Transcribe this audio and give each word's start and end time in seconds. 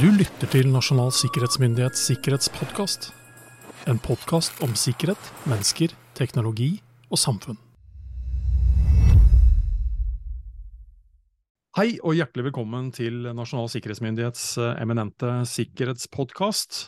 Du 0.00 0.06
lytter 0.08 0.48
til 0.48 0.70
Nasjonal 0.72 1.10
sikkerhetsmyndighets 1.12 2.00
sikkerhetspodkast. 2.08 3.10
En 3.90 3.98
podkast 4.00 4.62
om 4.64 4.70
sikkerhet, 4.72 5.20
mennesker, 5.44 5.92
teknologi 6.16 6.78
og 7.12 7.20
samfunn. 7.20 7.58
Hei 11.76 11.98
og 12.00 12.16
hjertelig 12.16 12.46
velkommen 12.46 12.88
til 12.96 13.28
Nasjonal 13.36 13.68
sikkerhetsmyndighets 13.74 14.46
eh, 14.64 14.80
eminente 14.80 15.34
sikkerhetspodkast. 15.52 16.86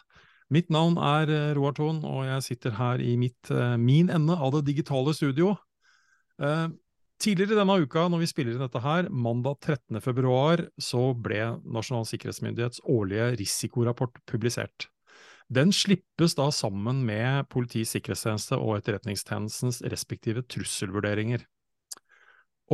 Mitt 0.56 0.72
navn 0.72 0.96
er 0.96 1.28
eh, 1.28 1.52
Roar 1.60 1.76
Thon, 1.76 2.00
og 2.08 2.24
jeg 2.24 2.46
sitter 2.48 2.78
her 2.78 3.04
i 3.04 3.18
mitt, 3.20 3.52
eh, 3.52 3.76
min 3.76 4.08
ende 4.08 4.32
av 4.32 4.56
det 4.56 4.64
digitale 4.70 5.12
studio. 5.12 5.58
Tidligere 7.24 7.56
denne 7.56 7.78
uka, 7.80 8.02
når 8.12 8.20
vi 8.20 8.26
spiller 8.28 8.52
inn 8.52 8.60
dette 8.66 8.80
her, 8.84 9.06
mandag 9.08 9.54
13. 9.64 9.96
februar, 10.04 10.60
så 10.76 11.14
ble 11.16 11.54
Nasjonal 11.64 12.04
sikkerhetsmyndighets 12.10 12.82
årlige 12.84 13.30
risikorapport 13.40 14.18
publisert. 14.28 14.90
Den 15.48 15.72
slippes 15.72 16.36
da 16.36 16.50
sammen 16.52 17.00
med 17.08 17.48
Politiets 17.52 17.94
sikkerhetstjeneste 17.96 18.58
og 18.60 18.76
Etterretningstjenestens 18.76 19.80
respektive 19.88 20.44
trusselvurderinger. 20.52 21.46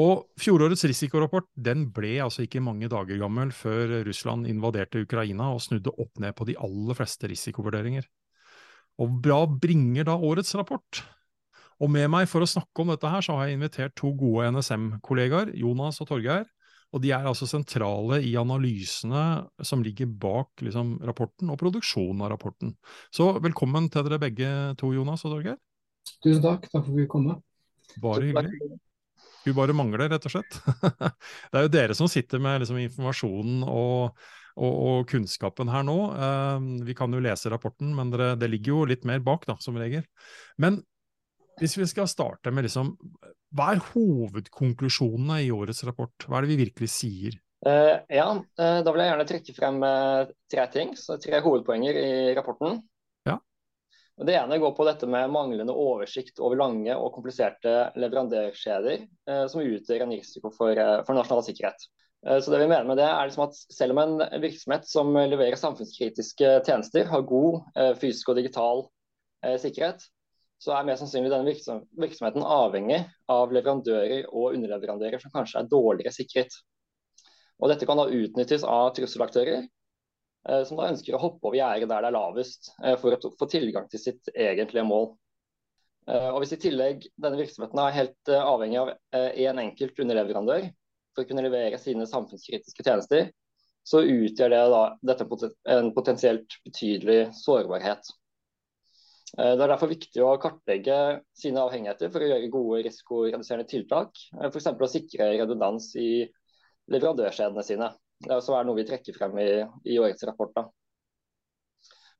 Og 0.03 0.27
Fjorårets 0.43 0.83
risikorapport 0.89 1.47
den 1.55 1.87
ble 1.95 2.17
altså 2.25 2.43
ikke 2.43 2.63
mange 2.63 2.91
dager 2.91 3.23
gammel 3.23 3.55
før 3.55 4.01
Russland 4.07 4.51
invaderte 4.51 5.05
Ukraina 5.07 5.53
og 5.55 5.63
snudde 5.63 5.95
opp 5.95 6.19
ned 6.23 6.35
på 6.35 6.51
de 6.51 6.59
aller 6.59 6.99
fleste 6.99 7.31
risikovurderinger. 7.31 8.11
Og 8.99 9.15
hva 9.23 9.45
bringer 9.47 10.11
da 10.11 10.19
årets 10.19 10.59
rapport? 10.59 11.05
Og 11.81 11.89
med 11.89 12.11
meg 12.13 12.29
for 12.29 12.45
å 12.45 12.49
snakke 12.49 12.83
om 12.83 12.91
dette 12.93 13.09
her, 13.09 13.25
så 13.25 13.39
har 13.39 13.49
jeg 13.49 13.57
invitert 13.57 13.95
to 13.97 14.13
gode 14.19 14.51
NSM-kollegaer, 14.53 15.55
Jonas 15.57 16.01
og 16.05 16.11
Torgeir. 16.11 16.45
Og 16.91 17.03
de 17.05 17.13
er 17.15 17.27
altså 17.29 17.47
sentrale 17.47 18.19
i 18.27 18.33
analysene 18.39 19.23
som 19.65 19.83
ligger 19.85 20.11
bak 20.11 20.65
liksom, 20.67 20.97
rapporten 21.07 21.53
og 21.53 21.61
produksjonen 21.61 22.25
av 22.27 22.33
rapporten. 22.33 22.75
Så 23.15 23.31
velkommen 23.39 23.87
til 23.93 24.05
dere 24.09 24.19
begge 24.21 24.51
to, 24.81 24.91
Jonas 24.97 25.23
og 25.25 25.37
Torgeir. 25.37 25.57
Tusen 26.19 26.43
takk. 26.43 26.67
Takk 26.67 26.83
for 26.83 26.91
at 26.91 26.99
vi 26.99 27.07
kom. 27.11 27.31
Bare 28.03 28.27
hyggelig. 28.27 28.75
Hun 29.47 29.57
bare 29.57 29.77
mangler, 29.77 30.11
rett 30.13 30.27
og 30.29 30.35
slett. 30.35 30.59
det 31.51 31.57
er 31.57 31.65
jo 31.65 31.73
dere 31.73 31.97
som 31.97 32.11
sitter 32.11 32.43
med 32.43 32.61
liksom, 32.61 32.81
informasjonen 32.83 33.63
og, 33.65 34.19
og, 34.59 34.75
og, 34.75 34.99
kunnskapen 35.09 35.71
her 35.73 35.87
nå. 35.87 35.97
Uh, 36.13 36.85
vi 36.85 36.97
kan 36.99 37.15
jo 37.15 37.23
lese 37.25 37.53
rapporten, 37.53 37.95
men 37.97 38.13
dere, 38.13 38.35
det 38.41 38.51
ligger 38.53 38.75
jo 38.75 38.89
litt 38.91 39.07
mer 39.09 39.23
bak, 39.25 39.47
da, 39.49 39.57
som 39.63 39.79
regel. 39.81 40.05
Men 40.61 40.83
hvis 41.61 41.77
vi 41.79 41.87
skal 41.91 42.09
starte 42.11 42.53
med 42.55 42.67
liksom, 42.67 42.95
hva 43.57 43.73
er 43.75 43.85
hovedkonklusjonene 43.93 45.41
i 45.45 45.53
årets 45.55 45.85
rapport? 45.89 46.15
Hva 46.27 46.39
er 46.39 46.47
det 46.47 46.53
vi 46.55 46.63
virkelig 46.65 46.91
sier? 46.93 47.39
Uh, 47.67 48.01
ja, 48.09 48.29
uh, 48.33 48.79
Da 48.81 48.89
vil 48.89 49.03
jeg 49.03 49.11
gjerne 49.11 49.27
trekke 49.29 49.55
frem 49.57 49.83
uh, 49.85 50.31
tre 50.49 50.65
ting, 50.73 50.95
så 50.97 51.19
tre 51.21 51.43
hovedpoenger 51.45 51.99
i 52.01 52.13
rapporten. 52.37 52.79
Ja. 53.29 53.37
Det 54.25 54.37
ene 54.39 54.61
går 54.63 54.73
på 54.77 54.87
dette 54.89 55.09
med 55.11 55.33
manglende 55.35 55.75
oversikt 55.77 56.41
over 56.41 56.57
lange 56.61 56.95
og 56.97 57.13
kompliserte 57.17 57.91
leverandørkjeder, 58.01 59.05
som 59.49 59.65
utgjør 59.65 60.05
en 60.05 60.13
risiko 60.13 60.51
for, 60.53 60.77
for, 61.07 61.17
nasjonal 61.17 61.45
sikkerhet. 61.47 61.87
Så 62.21 62.53
det 62.53 62.59
vi 62.61 62.67
mener 62.69 62.85
med 62.85 62.99
det 63.01 63.07
er 63.09 63.31
liksom 63.31 63.47
at 63.47 63.57
Selv 63.73 63.95
om 63.95 64.01
en 64.03 64.43
virksomhet 64.43 64.85
som 64.85 65.15
leverer 65.17 65.57
samfunnskritiske 65.57 66.51
tjenester, 66.67 67.09
har 67.09 67.25
god 67.25 67.63
fysisk 68.03 68.29
og 68.29 68.37
digital 68.37 68.85
sikkerhet, 69.63 70.05
så 70.61 70.75
er 70.77 70.85
mest 70.85 71.01
sannsynlig 71.01 71.31
denne 71.33 71.55
virksomheten 72.03 72.45
avhengig 72.45 72.99
av 73.33 73.53
leverandører 73.55 74.27
og 74.29 74.57
underleverandører 74.59 75.23
som 75.23 75.33
kanskje 75.33 75.63
er 75.63 75.71
dårligere 75.73 76.13
sikret. 76.13 76.53
Og 77.61 77.73
Dette 77.73 77.89
kan 77.89 78.01
da 78.01 78.09
utnyttes 78.13 78.65
av 78.69 78.91
trusselaktører 78.97 79.63
eh, 79.63 80.63
som 80.69 80.77
da 80.77 80.91
ønsker 80.93 81.17
å 81.17 81.23
hoppe 81.23 81.49
over 81.49 81.57
gjerdet 81.57 81.89
der 81.89 82.05
det 82.05 82.11
er 82.11 82.17
lavest, 82.17 82.71
eh, 82.85 82.97
for 83.01 83.17
å 83.17 83.33
få 83.41 83.49
tilgang 83.53 83.89
til 83.93 84.05
sitt 84.05 84.33
egentlige 84.35 84.85
mål. 84.85 85.11
Eh, 86.09 86.29
og 86.29 86.43
Hvis 86.43 86.57
i 86.59 86.63
tillegg 86.67 87.09
denne 87.17 87.41
virksomheten 87.41 87.81
er 87.81 87.97
helt 87.97 88.35
avhengig 88.37 88.81
av 88.83 88.95
én 89.17 89.65
enkelt 89.65 90.05
underleverandør 90.05 90.69
for 91.15 91.25
å 91.25 91.29
kunne 91.29 91.45
levere 91.49 91.81
sine 91.81 92.09
samfunnskritiske 92.09 92.85
tjenester, 92.85 93.31
så 93.89 94.05
utgjør 94.05 94.53
det 94.53 94.65
da, 94.77 94.83
dette 95.09 95.27
en 95.73 95.93
potensielt 95.97 96.61
betydelig 96.69 97.31
sårbarhet. 97.41 98.13
Eh, 99.39 99.53
det 99.55 99.63
er 99.63 99.71
derfor 99.73 99.91
viktig 99.91 100.23
å 100.25 100.35
kartlegge 100.43 100.97
sine 101.37 101.63
avhengigheter 101.63 102.11
for 102.11 102.25
å 102.25 102.31
gjøre 102.33 102.51
gode 102.53 102.83
risikoreduserende 102.87 103.69
tiltak. 103.71 104.19
Eh, 104.37 104.49
F.eks. 104.49 104.71
å 104.73 104.91
sikre 104.91 105.31
redundans 105.37 105.93
i 106.01 106.11
leverandørskjedene 106.91 107.67
sine. 107.67 107.93
Det 108.21 108.33
er 108.33 108.41
også 108.41 108.59
noe 108.67 108.79
vi 108.81 108.87
trekker 108.89 109.17
frem 109.17 109.39
i, 109.41 109.51
i 109.89 109.99
årets 110.03 110.27
rapport. 110.29 110.67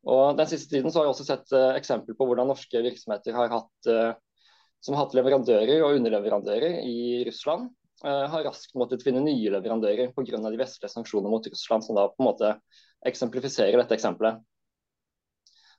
Den 0.01 0.49
siste 0.49 0.71
tiden 0.73 0.95
har 0.95 1.05
vi 1.05 1.11
også 1.11 1.27
sett 1.29 1.51
uh, 1.53 1.75
eksempel 1.77 2.17
på 2.17 2.25
hvordan 2.25 2.49
norske 2.49 2.81
virksomheter 2.81 3.35
har 3.37 3.51
hatt, 3.53 3.89
som 4.81 4.97
har 4.97 5.03
hatt 5.03 5.17
leverandører 5.19 5.83
og 5.85 5.99
underleverandører 5.99 6.79
i 6.89 7.21
Russland, 7.29 7.67
har 8.01 8.47
raskt 8.47 8.73
måttet 8.81 9.05
finne 9.05 9.21
nye 9.21 9.53
leverandører 9.53 10.15
pga. 10.17 10.41
de 10.41 10.63
vestlige 10.63 10.89
sanksjonene 10.89 11.35
mot 11.35 11.51
Russland, 11.53 11.85
som 11.85 12.01
da 12.01 12.07
på 12.09 12.25
en 12.25 12.31
måte 12.31 12.55
eksemplifiserer 13.13 13.77
dette 13.77 13.99
eksempelet. 13.99 14.41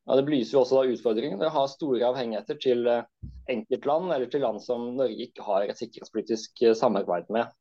Ja, 0.05 0.15
det 0.17 0.25
belyser 0.25 0.55
jo 0.55 0.63
også 0.63 0.79
da 0.79 0.91
utfordringen 0.95 1.37
ved 1.37 1.47
å 1.51 1.53
ha 1.53 1.63
store 1.69 2.07
avhengigheter 2.07 2.57
til 2.61 2.87
eh, 2.89 3.03
enkeltland 3.53 4.09
eller 4.09 4.29
til 4.31 4.41
land 4.41 4.61
som 4.63 4.87
Norge 4.97 5.27
ikke 5.27 5.45
har 5.45 5.67
et 5.67 5.77
sikkerhetspolitisk 5.77 6.63
eh, 6.65 6.77
samarbeid 6.77 7.29
med. 7.33 7.51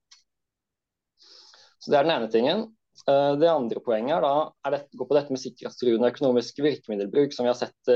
Så 1.80 1.92
Det 1.92 1.98
er 1.98 2.08
den 2.08 2.14
ene 2.14 2.30
tingen. 2.32 2.64
Eh, 3.04 3.34
det 3.40 3.50
andre 3.52 3.82
poenget 3.84 4.16
er 4.16 4.24
da, 4.24 4.32
er 4.64 4.76
dette, 4.78 4.96
går 4.96 5.10
på 5.10 5.18
dette 5.18 5.36
med 5.36 5.42
sikkerhetstruende 5.42 6.12
økonomisk 6.14 6.62
virkemiddelbruk, 6.64 7.36
som 7.36 7.44
vi 7.44 7.52
har 7.52 7.60
sett 7.60 7.92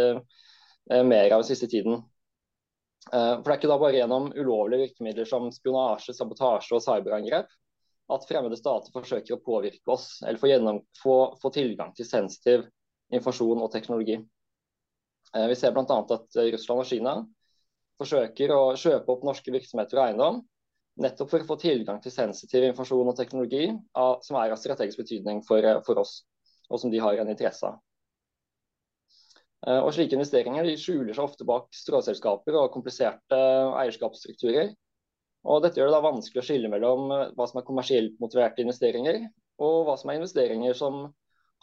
mer 0.84 1.32
av 1.32 1.40
den 1.40 1.48
siste 1.48 1.70
tiden. 1.72 2.02
For 3.08 3.40
Det 3.40 3.52
er 3.52 3.58
ikke 3.58 3.68
da 3.70 3.80
bare 3.80 3.96
gjennom 3.96 4.30
ulovlige 4.36 4.90
virkemidler 4.90 5.28
som 5.28 5.48
spionasje, 5.52 6.12
sabotasje 6.16 6.76
og 6.76 6.84
cyberangrep 6.84 7.48
at 8.12 8.26
fremmede 8.28 8.56
stater 8.60 8.92
forsøker 8.92 9.36
å 9.36 9.42
påvirke 9.44 9.92
oss 9.92 10.18
eller 10.22 10.40
få, 10.40 10.48
gjennom, 10.50 10.80
få, 11.00 11.16
få 11.40 11.50
tilgang 11.56 11.92
til 11.96 12.08
sensitiv 12.08 12.66
informasjon 13.12 13.64
og 13.64 13.72
teknologi. 13.72 14.18
Eh, 15.34 15.48
vi 15.48 15.56
ser 15.56 15.72
bl.a. 15.72 15.84
at 15.84 16.36
eh, 16.36 16.50
Russland 16.54 16.82
og 16.82 16.88
Kina 16.88 17.14
forsøker 17.98 18.52
å 18.54 18.60
kjøpe 18.78 19.14
opp 19.14 19.24
norske 19.26 19.54
virksomheter 19.54 19.98
og 19.98 20.04
eiendom, 20.08 20.42
nettopp 21.02 21.32
for 21.32 21.42
å 21.42 21.48
få 21.48 21.56
tilgang 21.62 21.98
til 22.02 22.14
sensitiv 22.14 22.68
informasjon 22.68 23.10
og 23.10 23.16
teknologi 23.18 23.66
som 24.22 24.38
er 24.38 24.54
av 24.54 24.60
strategisk 24.60 25.00
betydning 25.02 25.42
for, 25.46 25.66
eh, 25.66 25.80
for, 25.86 25.98
oss, 26.02 26.20
og 26.70 26.82
som 26.82 26.92
de 26.92 27.02
har 27.02 27.18
en 27.18 27.34
interesse 27.34 27.66
av. 27.66 27.82
Og 29.64 29.94
Slike 29.96 30.12
investeringer 30.12 30.66
skjuler 30.76 31.16
seg 31.16 31.24
ofte 31.24 31.46
bak 31.48 31.70
stråselskaper 31.72 32.52
og 32.60 32.66
kompliserte 32.74 33.38
eierskapsstrukturer. 33.80 34.74
Og 35.48 35.62
Dette 35.64 35.80
gjør 35.80 35.88
det 35.88 35.94
da 35.94 36.00
vanskelig 36.04 36.42
å 36.42 36.44
skille 36.44 36.68
mellom 36.68 37.06
hva 37.08 37.46
som 37.48 37.62
er 37.62 37.64
kommersielt 37.64 38.18
motiverte 38.20 38.60
investeringer, 38.60 39.22
og 39.64 39.86
hva 39.88 39.94
som 39.96 40.12
er 40.12 40.18
investeringer 40.20 40.76
som 40.76 40.98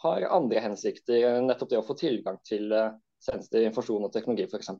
har 0.02 0.26
andre 0.34 0.64
hensikter, 0.64 1.38
nettopp 1.46 1.70
det 1.70 1.78
å 1.78 1.86
få 1.86 1.94
tilgang 2.00 2.42
til 2.42 2.74
sensitiv 3.22 3.66
informasjon 3.68 4.06
og 4.06 4.14
teknologi 4.14 4.48
f.eks. 4.48 4.72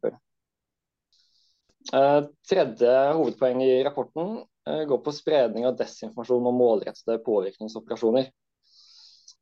Uh, 1.90 2.28
tredje 2.46 2.90
hovedpoeng 3.16 3.62
i 3.64 3.82
rapporten 3.82 4.36
uh, 4.68 4.82
går 4.86 5.00
på 5.02 5.14
spredning 5.14 5.66
av 5.66 5.74
desinformasjon 5.80 6.46
og 6.46 6.54
målrettede 6.54 7.18
påvirkningsoperasjoner. 7.26 8.28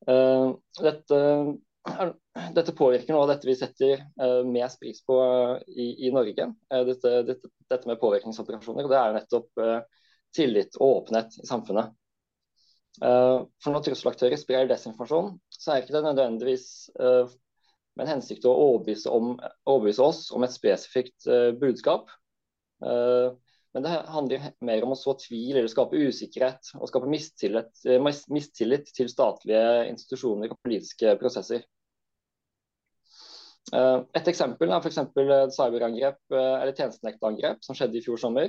Uh, 0.09 0.57
dette, 0.81 1.21
dette, 2.57 2.75
påvirker 2.77 3.13
noe 3.13 3.27
av 3.27 3.35
dette 3.35 3.49
vi 3.49 3.59
setter 3.59 4.05
mest 4.49 4.81
pris 4.81 5.03
på 5.05 5.17
i, 5.69 6.07
i 6.09 6.13
Norge. 6.15 6.49
Dette, 6.89 7.15
dette, 7.29 7.53
dette, 7.69 7.89
med 7.89 8.01
påvirkningsoperasjoner. 8.01 8.89
Det 8.89 9.01
er 9.01 9.17
nettopp 9.17 9.65
tillit 10.37 10.77
og 10.81 11.03
åpenhet 11.03 11.41
i 11.43 11.49
samfunnet. 11.49 11.93
For 13.01 13.73
når 13.73 13.85
trusselaktører 13.87 14.41
sprer 14.41 14.69
desinformasjon, 14.69 15.33
så 15.57 15.73
er 15.73 15.83
ikke 15.83 15.97
det 15.97 16.05
nødvendigvis 16.05 16.69
med 18.01 18.09
en 18.09 18.17
hensikt 18.17 18.47
å 18.49 18.57
overbevise, 18.57 19.13
om, 19.13 19.35
overbevise 19.69 20.03
oss 20.03 20.21
om 20.33 20.45
et 20.47 20.55
spesifikt 20.55 21.29
uh, 21.29 21.51
budskap. 21.61 22.09
Uh, 22.81 23.37
men 23.77 23.85
det 23.85 23.93
handler 24.11 24.47
mer 24.67 24.87
om 24.87 24.95
å 24.95 24.99
så 24.99 25.15
tvil 25.21 25.59
eller 25.59 25.71
skape 25.71 26.01
usikkerhet 26.01 26.73
og 26.81 26.89
skape 26.91 27.11
mistillit, 27.13 27.75
uh, 27.85 28.01
mistillit 28.33 28.89
til 28.97 29.11
statlige 29.13 29.85
institusjoner 29.91 30.55
og 30.55 30.63
politiske 30.65 31.15
prosesser. 31.21 31.67
Et 33.71 34.27
eksempel 34.27 34.73
er 34.73 34.83
f.eks. 34.83 34.97
cyberangrep 35.55 36.33
eller 36.33 36.73
tjenestenektangrep 36.75 37.61
som 37.63 37.77
skjedde 37.79 38.01
i 38.01 38.03
fjor 38.03 38.19
sommer. 38.19 38.49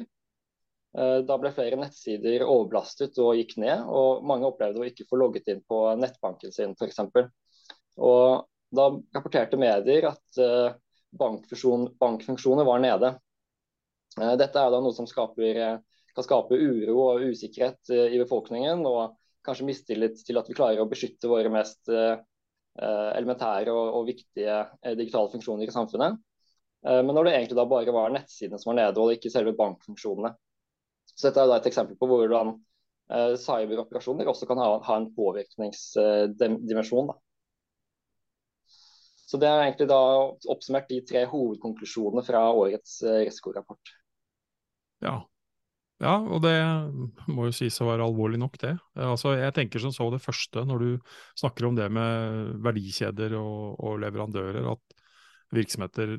Da 0.96 1.36
ble 1.38 1.52
flere 1.54 1.78
nettsider 1.78 2.42
overbelastet 2.48 3.20
og 3.22 3.36
gikk 3.38 3.54
ned, 3.62 3.84
og 3.86 4.24
mange 4.26 4.48
opplevde 4.48 4.82
å 4.82 4.88
ikke 4.88 5.06
få 5.12 5.20
logget 5.22 5.52
inn 5.52 5.62
på 5.68 5.84
nettbanken 6.00 6.56
sin 6.56 6.74
f.eks. 6.74 7.04
Og 8.02 8.48
da 8.72 8.88
rapporterte 9.16 9.60
medier 9.60 10.08
at 10.12 10.40
uh, 10.40 10.72
bankfunksjoner 11.20 12.68
var 12.68 12.80
nede. 12.84 13.14
Uh, 14.20 14.36
dette 14.40 14.60
er 14.60 14.72
da 14.72 14.80
noe 14.82 14.96
som 14.96 15.08
skaper, 15.10 15.80
kan 16.16 16.28
skape 16.28 16.58
uro 16.60 16.96
og 17.06 17.28
usikkerhet 17.32 17.92
i 17.92 18.20
befolkningen, 18.20 18.84
og 18.88 19.16
kanskje 19.48 19.68
mistillit 19.70 20.20
til 20.28 20.40
at 20.42 20.50
vi 20.50 20.58
klarer 20.58 20.84
å 20.84 20.90
beskytte 20.90 21.30
våre 21.32 21.50
mest 21.50 21.88
elementære 21.92 23.72
og, 23.72 23.88
og 23.96 24.10
viktige 24.10 24.58
digitale 25.00 25.32
funksjoner 25.32 25.72
i 25.72 25.74
samfunnet. 25.74 26.20
Men 26.84 27.16
når 27.16 27.24
det 27.30 27.34
egentlig 27.38 27.58
da 27.62 27.66
bare 27.72 27.96
var 27.96 28.12
nettsidene 28.12 28.60
som 28.60 28.74
var 28.74 28.78
nede, 28.82 29.00
og 29.00 29.16
ikke 29.16 29.32
selve 29.32 29.56
bankfunksjonene. 29.56 30.34
Så 31.16 31.30
dette 31.30 31.40
er 31.46 31.48
da 31.48 31.58
et 31.62 31.72
eksempel 31.72 31.96
på 32.00 32.12
hvordan 32.12 32.54
cyberoperasjoner 33.40 34.28
også 34.32 34.48
kan 34.52 34.60
ha, 34.62 34.70
ha 34.84 35.00
en 35.00 35.10
påvirkningsdimensjon. 35.16 37.12
Så 39.32 39.40
Det 39.40 39.48
er 39.48 39.62
egentlig 39.64 39.88
da 39.88 40.02
oppsummert 40.52 40.90
de 40.92 40.98
tre 41.08 41.24
hovedkonklusjonene 41.32 42.24
fra 42.28 42.44
årets 42.52 42.98
risikorapport. 43.08 43.94
Ja, 45.02 45.22
ja, 46.02 46.16
og 46.18 46.42
det 46.42 46.56
må 47.30 47.46
jo 47.46 47.54
sies 47.54 47.78
å 47.84 47.88
være 47.92 48.06
alvorlig 48.08 48.40
nok, 48.42 48.58
det. 48.64 48.74
Altså, 48.98 49.36
jeg 49.38 49.54
tenker 49.54 49.84
som 49.84 49.94
så 49.94 50.08
det 50.10 50.24
første, 50.24 50.64
når 50.66 50.82
du 50.82 51.14
snakker 51.38 51.68
om 51.68 51.78
det 51.78 51.88
med 51.94 52.56
verdikjeder 52.66 53.36
og, 53.38 53.78
og 53.78 54.00
leverandører, 54.02 54.66
at 54.72 54.96
virksomheter 55.54 56.18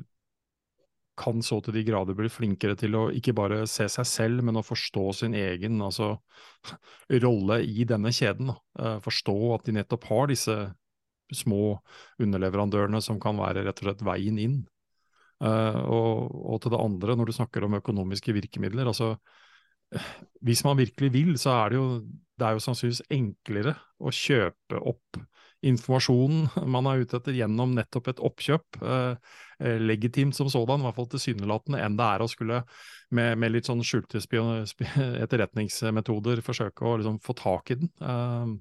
kan 1.19 1.43
så 1.45 1.59
til 1.61 1.75
de 1.75 1.83
grader 1.85 2.15
bli 2.17 2.31
flinkere 2.31 2.77
til 2.79 2.95
å 2.97 3.03
ikke 3.13 3.35
bare 3.37 3.59
se 3.69 3.89
seg 3.91 4.07
selv, 4.07 4.45
men 4.47 4.57
å 4.57 4.65
forstå 4.65 5.03
sin 5.19 5.35
egen 5.37 5.83
altså, 5.83 6.15
rolle 7.25 7.59
i 7.67 7.83
denne 7.89 8.13
kjeden. 8.15 8.55
Forstå 9.03 9.35
at 9.57 9.67
de 9.67 9.75
nettopp 9.81 10.07
har 10.09 10.31
disse 10.31 10.57
små 11.37 11.77
underleverandørene 12.21 13.01
som 13.03 13.19
kan 13.21 13.39
være 13.41 13.65
rett 13.67 13.81
og 13.81 13.89
slett 13.89 14.05
veien 14.05 14.39
inn. 14.41 14.61
og, 15.43 16.29
og 16.31 16.59
til 16.63 16.71
det 16.71 16.79
andre, 16.79 17.15
når 17.19 17.27
du 17.27 17.33
snakker 17.35 17.65
om 17.65 17.73
økonomiske 17.75 18.33
virkemidler. 18.33 18.87
altså 18.87 19.17
hvis 20.41 20.63
man 20.65 20.77
virkelig 20.77 21.13
vil, 21.13 21.37
så 21.39 21.49
er 21.49 21.69
det 21.69 21.77
jo, 21.77 21.87
det 22.39 22.47
er 22.47 22.55
jo 22.55 22.63
sannsynligvis 22.63 23.03
enklere 23.13 23.75
å 23.99 24.13
kjøpe 24.13 24.79
opp 24.79 25.19
informasjonen 25.63 26.49
man 26.75 26.89
er 26.89 27.03
ute 27.03 27.19
etter 27.19 27.37
gjennom 27.37 27.75
nettopp 27.77 28.09
et 28.11 28.21
oppkjøp, 28.23 28.81
eh, 28.81 29.37
eh 29.63 29.79
legitimt 29.79 30.35
som 30.35 30.49
sådan, 30.51 30.81
i 30.81 30.87
hvert 30.87 30.97
fall 30.97 31.09
tilsynelatende, 31.13 31.79
enn 31.83 31.97
det 31.99 32.09
er 32.09 32.23
å 32.23 32.29
skulle 32.31 32.63
med, 33.13 33.37
med 33.39 33.53
litt 33.53 33.69
sånn 33.69 33.83
skjulte 33.85 34.19
etterretningsmetoder 35.23 36.43
forsøke 36.45 36.85
å 36.85 36.97
liksom 36.99 37.19
få 37.23 37.37
tak 37.39 37.71
i 37.71 37.79
den. 37.83 37.91
Eh, 38.01 38.53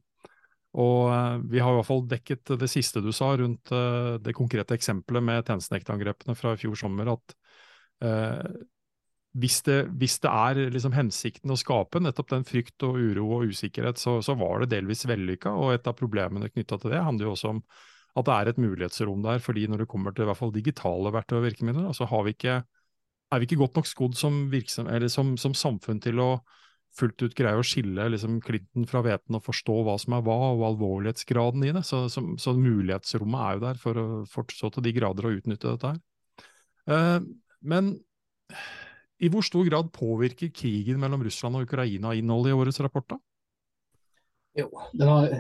og 0.72 1.12
eh, 1.12 1.38
vi 1.52 1.60
har 1.60 1.72
i 1.72 1.78
hvert 1.78 1.88
fall 1.88 2.04
dekket 2.08 2.54
det 2.60 2.68
siste 2.70 3.02
du 3.04 3.10
sa 3.12 3.32
rundt 3.36 3.72
eh, 3.76 4.18
det 4.24 4.36
konkrete 4.36 4.76
eksempelet 4.78 5.24
med 5.24 5.44
tjenestenektangrepene 5.44 6.36
fra 6.38 6.54
i 6.54 6.60
fjor 6.60 6.78
sommer, 6.80 7.12
at 7.12 7.34
eh, 8.06 8.62
hvis 9.42 9.62
det, 9.64 9.78
hvis 10.00 10.18
det, 10.20 10.28
er 10.28 10.72
liksom 10.72 10.92
hensikten 10.96 11.52
å 11.52 11.56
skape 11.56 12.00
nettopp 12.02 12.34
den 12.34 12.44
frykt 12.44 12.84
og 12.84 12.98
uro 13.00 13.28
og 13.38 13.52
usikkerhet, 13.52 14.00
så, 14.00 14.18
så 14.24 14.36
var 14.36 14.60
det 14.60 14.74
delvis 14.74 15.06
vellykka. 15.08 15.54
Og 15.56 15.72
et 15.72 15.88
av 15.88 15.96
problemene 15.96 16.50
knytta 16.52 16.76
til 16.80 16.92
det 16.92 17.00
handler 17.00 17.30
jo 17.30 17.32
også 17.32 17.54
om 17.54 17.62
at 18.12 18.28
det 18.28 18.34
er 18.34 18.50
et 18.50 18.60
mulighetsrom 18.60 19.22
der. 19.24 19.40
fordi 19.40 19.66
når 19.68 19.84
det 19.84 19.88
kommer 19.88 20.12
til 20.12 20.26
i 20.26 20.28
hvert 20.28 20.36
fall 20.36 20.52
digitale 20.52 21.12
verktøy 21.14 21.38
og 21.38 21.46
virkemidler, 21.46 21.92
så 21.96 22.08
ikke, 22.28 22.58
er 23.32 23.40
vi 23.40 23.48
ikke 23.48 23.60
godt 23.62 23.76
nok 23.80 23.88
skodd 23.88 24.18
som, 24.20 24.50
som, 25.08 25.36
som, 25.36 25.54
samfunn 25.54 26.00
til 26.00 26.20
å 26.20 26.30
fullt 26.96 27.24
ut 27.24 27.34
greie 27.36 27.58
å 27.58 27.64
skille 27.64 28.08
liksom, 28.12 28.38
klinten 28.44 28.86
fra 28.88 29.02
hveten 29.04 29.38
og 29.38 29.44
forstå 29.46 29.76
hva 29.86 29.96
som 30.00 30.16
er 30.16 30.24
hva, 30.26 30.36
og 30.52 30.64
alvorlighetsgraden 30.72 31.64
i 31.68 31.72
det. 31.76 31.84
Så, 31.88 32.04
så, 32.12 32.24
så 32.40 32.54
mulighetsrommet 32.56 33.44
er 33.46 33.56
jo 33.56 33.64
der 33.66 33.82
for, 33.82 34.00
å, 34.00 34.22
fortsette 34.30 34.78
til 34.78 34.88
de 34.88 34.94
grader 34.98 35.28
å 35.28 35.34
utnytte 35.38 35.74
dette 35.74 35.94
her. 35.94 36.00
Uh, 36.88 37.20
men 37.62 37.94
i 39.22 39.30
hvor 39.30 39.44
stor 39.46 39.66
grad 39.68 39.92
påvirker 39.94 40.50
krigen 40.54 40.98
mellom 41.00 41.22
Russland 41.22 41.58
og 41.58 41.68
Ukraina 41.68 42.14
innholdet 42.18 42.52
i 42.52 42.56
årets 42.58 42.82
rapport? 42.82 43.06
da? 43.14 43.20
Jo, 44.58 44.68
har, 45.00 45.30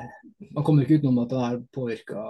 Man 0.54 0.64
kommer 0.64 0.84
ikke 0.84 1.00
utenom 1.02 1.18
at 1.24 1.32
det 1.32 1.40
har 1.42 1.58
påvirka 1.74 2.22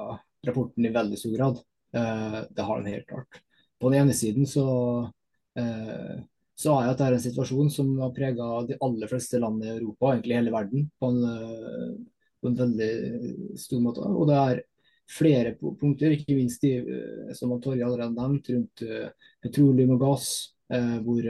rapporten 0.49 0.87
i 0.89 0.93
veldig 0.95 1.19
stor 1.21 1.35
grad. 1.37 1.61
Eh, 1.95 2.39
det 2.51 2.67
har 2.67 2.81
den 2.81 2.95
helt 2.95 3.07
klart. 3.07 3.43
På 3.81 3.91
den 3.91 4.03
ene 4.03 4.17
siden 4.17 4.49
så, 4.49 4.65
eh, 5.59 6.23
så 6.63 6.75
er 6.79 6.93
det 6.95 7.07
en 7.17 7.23
situasjon 7.23 7.71
som 7.73 7.89
har 8.03 8.13
prega 8.15 8.49
de 8.69 8.77
aller 8.85 9.11
fleste 9.11 9.41
land 9.43 9.65
i 9.65 9.73
Europa, 9.75 10.13
egentlig 10.13 10.39
hele 10.39 10.55
verden, 10.55 10.85
på 11.01 11.11
en, 11.11 11.25
eh, 11.29 11.89
på 12.43 12.51
en 12.51 12.59
veldig 12.61 12.93
stor 13.59 13.83
måte. 13.83 14.05
Og 14.07 14.29
det 14.31 14.39
er 14.39 14.63
flere 15.13 15.55
punkter, 15.59 16.15
ikke 16.15 16.37
minst 16.39 16.63
de 16.65 16.77
eh, 16.81 17.33
som 17.39 17.55
Torje 17.63 17.85
allerede 17.87 18.15
nevnt, 18.15 18.53
rundt 18.55 18.85
eh, 18.87 19.11
petroleum 19.43 19.97
og 19.97 20.07
gass, 20.07 20.33
hvor, 20.73 21.27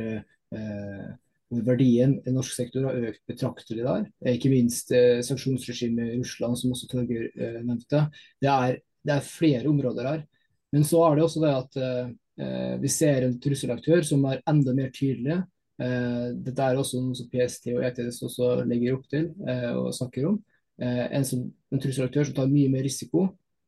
hvor 1.50 1.62
verdien 1.67 2.12
i 2.23 2.31
norsk 2.31 2.52
sektor 2.55 2.85
har 2.87 3.08
økt 3.08 3.25
betraktelig 3.26 3.82
der. 3.82 4.05
Ikke 4.37 4.52
minst 4.52 4.93
sanksjonsregimet 5.26 6.12
i 6.12 6.19
Russland, 6.20 6.61
som 6.61 6.70
også 6.70 6.87
Torgeir 6.93 7.25
nevnte. 7.64 8.05
Det 8.38 8.52
er, 8.52 8.76
det 9.02 9.17
er, 9.17 9.26
flere 9.26 9.67
områder 9.73 10.06
her. 10.06 10.23
Men 10.70 10.87
så 10.87 11.02
er 11.08 11.19
det 11.19 11.25
også 11.26 11.43
det 11.43 11.50
at 11.56 11.81
vi 12.82 12.88
ser 12.88 13.26
en 13.26 13.34
trusselaktør 13.43 14.05
som 14.08 14.23
er 14.25 14.40
enda 14.49 14.73
mer 14.73 14.88
tydelig. 14.94 15.43
dette 15.76 16.64
er 16.64 16.79
også 16.81 17.00
noe 17.02 17.17
som 17.19 17.29
PST 17.29 17.67
og 17.75 17.82
ETS 17.84 18.23
også 18.25 18.49
legger 18.64 18.96
opp 18.96 19.05
til 19.12 19.26
og 19.76 19.90
snakker 19.93 20.31
om. 20.31 20.38
en, 20.81 21.25
som, 21.29 21.43
en 21.70 21.82
trusselaktør 21.82 22.25
som 22.25 22.38
tar 22.38 22.49
mye 22.49 22.70
mer 22.73 22.87
risiko, 22.88 23.26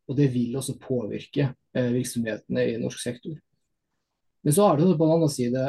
og 0.09 0.17
det 0.17 0.31
vil 0.33 0.57
også 0.57 0.79
påvirke 0.81 1.51
virksomhetene 1.75 2.65
i 2.71 2.79
norsk 2.81 3.05
sektor. 3.05 3.37
Men 4.45 4.57
så 4.57 4.69
er 4.69 4.81
det 4.81 4.97
på 4.97 5.05
den 5.05 5.17
andre 5.19 5.31
side 5.33 5.69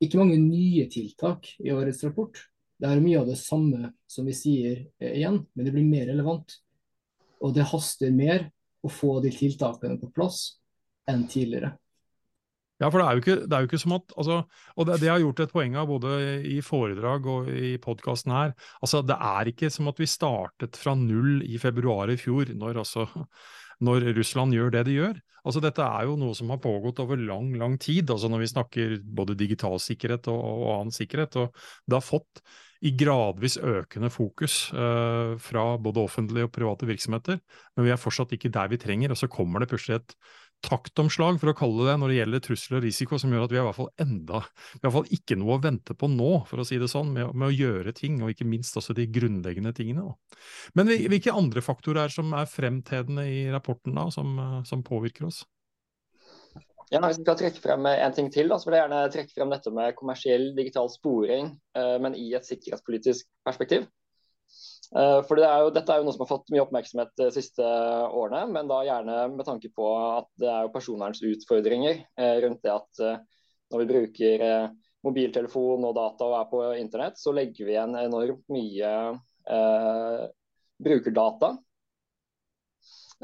ikke 0.00 0.20
mange 0.20 0.38
nye 0.38 0.86
tiltak 0.90 1.48
i 1.58 1.72
årets 1.74 2.04
rapport. 2.06 2.38
Det 2.78 2.86
er 2.86 3.02
mye 3.02 3.18
av 3.18 3.26
det 3.26 3.38
samme 3.40 3.90
som 4.10 4.28
vi 4.28 4.34
sier 4.36 4.84
eh, 5.02 5.16
igjen, 5.18 5.40
men 5.54 5.66
det 5.66 5.74
blir 5.74 5.88
mer 5.88 6.06
relevant. 6.12 6.54
Og 7.42 7.54
det 7.56 7.66
haster 7.72 8.14
mer 8.14 8.46
å 8.86 8.90
få 8.92 9.18
de 9.24 9.32
tiltakene 9.34 9.98
på 9.98 10.12
plass 10.14 10.60
enn 11.08 11.26
tidligere. 11.30 11.74
Ja, 12.78 12.92
for 12.92 13.00
det 13.00 13.06
er 13.08 13.16
jo 13.16 13.22
ikke, 13.24 13.36
er 13.50 13.62
jo 13.64 13.66
ikke 13.66 13.80
som 13.82 13.94
at 13.96 14.12
altså, 14.14 14.34
Og 14.78 14.86
det, 14.86 15.00
det 15.02 15.08
har 15.10 15.18
gjort 15.18 15.40
et 15.42 15.52
poeng 15.54 15.74
av 15.80 15.88
både 15.90 16.10
i 16.46 16.60
foredrag 16.62 17.26
og 17.26 17.48
i 17.50 17.72
podkasten 17.82 18.34
her. 18.34 18.52
altså 18.80 19.02
Det 19.02 19.16
er 19.18 19.50
ikke 19.50 19.70
som 19.74 19.90
at 19.90 19.98
vi 19.98 20.06
startet 20.06 20.78
fra 20.78 20.94
null 20.94 21.42
i 21.42 21.58
februar 21.58 22.12
i 22.12 22.18
fjor, 22.20 22.54
når 22.54 22.84
altså 22.84 23.08
når 23.82 24.12
Russland 24.18 24.54
gjør 24.54 24.70
det 24.74 24.84
de 24.86 24.94
gjør. 24.98 25.18
Altså 25.48 25.62
Dette 25.64 25.84
er 25.84 26.08
jo 26.08 26.16
noe 26.20 26.36
som 26.36 26.50
har 26.52 26.60
pågått 26.62 27.00
over 27.00 27.20
lang 27.20 27.54
lang 27.56 27.78
tid, 27.80 28.10
altså 28.12 28.28
når 28.28 28.44
vi 28.44 28.52
snakker 28.52 28.96
både 29.02 29.36
digital 29.38 29.78
sikkerhet 29.80 30.28
og, 30.32 30.40
og 30.44 30.72
annen 30.74 30.94
sikkerhet. 30.94 31.38
og 31.40 31.54
Det 31.88 31.96
har 31.96 32.04
fått 32.04 32.42
i 32.86 32.92
gradvis 32.94 33.56
økende 33.58 34.10
fokus 34.12 34.68
uh, 34.70 35.34
fra 35.42 35.72
både 35.82 36.04
offentlige 36.04 36.46
og 36.46 36.52
private 36.54 36.86
virksomheter, 36.86 37.40
men 37.74 37.88
vi 37.88 37.90
er 37.90 37.98
fortsatt 37.98 38.36
ikke 38.36 38.52
der 38.54 38.70
vi 38.70 38.78
trenger. 38.78 39.10
og 39.10 39.18
Så 39.18 39.30
kommer 39.32 39.64
det 39.64 39.70
plutselig 39.72 39.98
et 39.98 40.14
taktomslag, 40.64 41.38
for 41.38 41.52
å 41.52 41.56
kalle 41.56 41.86
det 41.86 41.96
når 42.00 42.10
det 42.10 42.16
gjelder 42.16 42.42
trusler 42.42 42.78
og 42.80 42.86
risiko, 42.86 43.18
som 43.20 43.34
gjør 43.34 43.44
at 43.46 43.52
vi 43.52 43.58
har 43.60 43.64
i 43.64 43.68
hvert 43.68 43.78
fall 43.78 43.90
enda, 44.02 44.40
i 44.74 44.80
hvert 44.82 44.94
fall 44.96 45.12
ikke 45.14 45.38
noe 45.38 45.54
å 45.54 45.62
vente 45.62 45.94
på 45.98 46.10
nå, 46.10 46.30
for 46.50 46.62
å 46.62 46.66
si 46.66 46.80
det 46.82 46.90
sånn, 46.90 47.12
med, 47.14 47.30
med 47.30 47.50
å 47.50 47.54
gjøre 47.54 47.94
ting, 47.94 48.18
og 48.22 48.32
ikke 48.32 48.48
minst 48.48 48.78
også 48.78 48.96
de 48.98 49.06
grunnleggende 49.14 49.74
tingene. 49.76 50.08
Da. 50.08 50.40
Men 50.78 50.90
hvilke 50.90 51.34
andre 51.34 51.62
faktorer 51.62 52.04
er 52.04 52.14
som 52.14 52.34
er 52.34 52.50
fremtredende 52.50 53.26
i 53.30 53.44
rapporten 53.54 53.94
da, 53.98 54.08
som, 54.14 54.34
som 54.66 54.82
påvirker 54.86 55.28
oss? 55.30 55.37
Ja, 56.88 57.02
Hvis 57.04 57.18
vi 57.18 57.24
skal 57.26 57.36
trekke 57.36 57.60
frem 57.60 57.86
en 57.90 58.14
ting 58.16 58.30
til, 58.32 58.48
da, 58.48 58.56
så 58.56 58.68
vil 58.68 58.78
jeg 58.78 58.86
gjerne 58.86 59.12
trekke 59.12 59.34
frem 59.34 59.50
dette 59.52 59.72
med 59.76 59.96
kommersiell 59.98 60.46
digital 60.56 60.88
sporing, 60.88 61.50
eh, 61.76 61.96
men 62.00 62.16
i 62.16 62.30
et 62.36 62.48
sikkerhetspolitisk 62.48 63.28
perspektiv. 63.44 63.84
Eh, 64.96 65.18
for 65.28 65.36
det 65.36 65.44
er 65.44 65.66
jo, 65.66 65.72
Dette 65.76 65.92
er 65.92 66.00
jo 66.00 66.06
noe 66.06 66.16
som 66.16 66.24
har 66.24 66.30
fått 66.30 66.48
mye 66.54 66.64
oppmerksomhet 66.64 67.12
de 67.20 67.28
siste 67.34 67.60
årene, 68.08 68.46
men 68.54 68.70
da 68.70 68.80
gjerne 68.88 69.18
med 69.34 69.44
tanke 69.44 69.68
på 69.76 69.90
at 69.98 70.30
det 70.40 70.48
er 70.48 70.64
jo 70.64 70.72
personvernsutfordringer 70.78 72.00
eh, 72.00 72.36
rundt 72.46 72.64
det 72.64 72.72
at 72.72 73.04
eh, 73.04 73.20
når 73.68 73.84
vi 73.84 73.90
bruker 73.90 74.46
mobiltelefon 75.04 75.84
og 75.84 75.92
data 75.96 76.24
og 76.24 76.36
er 76.38 76.46
på 76.48 76.62
internett, 76.80 77.20
så 77.20 77.34
legger 77.36 77.68
vi 77.68 77.74
igjen 77.74 77.98
enormt 78.00 78.46
mye 78.48 78.92
eh, 79.52 80.22
brukerdata. 80.88 81.52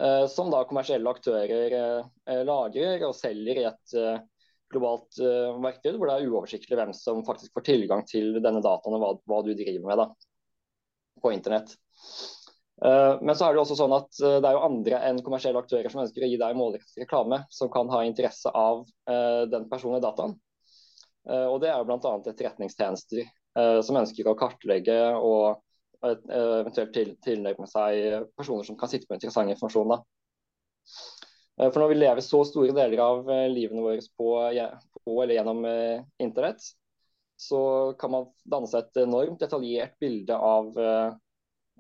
Eh, 0.01 0.27
som 0.27 0.51
da 0.51 0.65
kommersielle 0.67 1.11
aktører 1.11 1.75
eh, 1.79 2.41
lagrer 2.47 3.05
og 3.07 3.15
selger 3.15 3.61
i 3.61 3.67
et 3.69 3.99
globalt 4.75 5.21
marked, 5.63 5.95
hvor 5.95 6.09
det 6.09 6.15
er 6.17 6.25
uoversiktlig 6.27 6.77
hvem 6.81 6.91
som 6.97 7.21
faktisk 7.27 7.53
får 7.55 7.67
tilgang 7.69 8.01
til 8.09 8.41
denne 8.43 8.63
dataen 8.65 8.97
og 8.97 9.03
hva, 9.05 9.11
hva 9.31 9.37
du 9.47 9.53
driver 9.55 9.85
med. 9.87 10.01
da 10.01 10.09
på 11.23 11.31
internett. 11.33 11.71
Men 13.23 13.37
så 13.39 13.47
er 13.47 13.55
det 13.55 13.61
også 13.63 13.77
sånn 13.79 13.95
at 13.95 14.19
det 14.19 14.49
er 14.49 14.57
jo 14.57 14.65
andre 14.67 14.99
enn 15.07 15.21
kommersielle 15.25 15.61
aktører 15.63 15.87
som 15.93 16.03
ønsker 16.03 16.27
å 16.27 16.29
gi 16.29 16.41
deg 16.41 16.59
målrettet 16.59 16.99
reklame, 17.05 17.39
som 17.55 17.71
kan 17.73 17.89
ha 17.95 18.03
interesse 18.05 18.51
av 18.51 18.83
den 19.49 19.69
personlige 19.71 20.03
dataen. 20.05 20.35
og 21.47 21.57
Det 21.63 21.71
er 21.71 21.79
jo 21.79 21.87
bl.a. 21.89 22.13
etterretningstjenester 22.35 23.31
som 23.87 24.01
ønsker 24.03 24.29
å 24.29 24.37
kartlegge 24.37 24.99
og 25.15 25.64
eventuelt 26.05 27.21
til, 27.25 27.43
med 27.45 27.71
seg 27.71 28.29
personer 28.37 28.67
som 28.67 28.79
kan 28.81 28.91
sitte 28.93 29.09
på 29.09 29.17
interessant 29.17 29.53
informasjon. 29.53 29.95
Da. 29.95 30.01
For 31.71 31.81
når 31.81 31.93
vi 31.93 31.99
lever 32.01 32.25
så 32.25 32.43
store 32.49 32.75
deler 32.77 33.03
av 33.05 33.29
livene 33.53 33.85
våre 33.85 34.03
på, 34.19 34.31
på 35.05 35.19
eller 35.23 35.39
gjennom 35.39 35.63
internett, 36.23 36.65
så 37.37 37.95
kan 37.99 38.13
man 38.15 38.31
danne 38.47 38.69
seg 38.71 38.85
et 38.85 39.03
enormt 39.05 39.43
detaljert 39.43 39.97
bilde 40.03 40.37
av, 40.37 40.71
uh, 40.79 41.17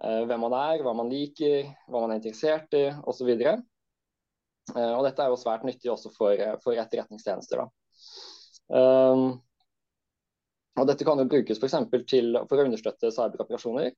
hvem 0.02 0.44
man 0.46 0.56
er, 0.58 0.82
hva 0.82 0.94
man 0.96 1.12
liker, 1.12 1.70
hva 1.88 2.02
man 2.02 2.14
er 2.14 2.20
interessert 2.20 2.74
i 2.74 2.88
osv. 2.90 3.30
Og, 3.30 3.62
så 4.72 4.84
og 4.84 5.02
dette 5.06 5.24
er 5.24 5.32
jo 5.32 5.40
svært 5.40 5.66
nyttig 5.68 5.92
også 5.92 6.10
for, 6.14 6.40
for 6.64 6.80
etterretningstjenester. 6.80 7.66
Um, 8.72 9.42
og 10.80 10.88
dette 10.88 11.06
kan 11.06 11.20
jo 11.20 11.28
brukes 11.30 11.60
for, 11.60 11.70
til, 12.10 12.38
for 12.48 12.58
å 12.58 12.66
understøtte 12.66 13.12
cyberoperasjoner. 13.14 13.92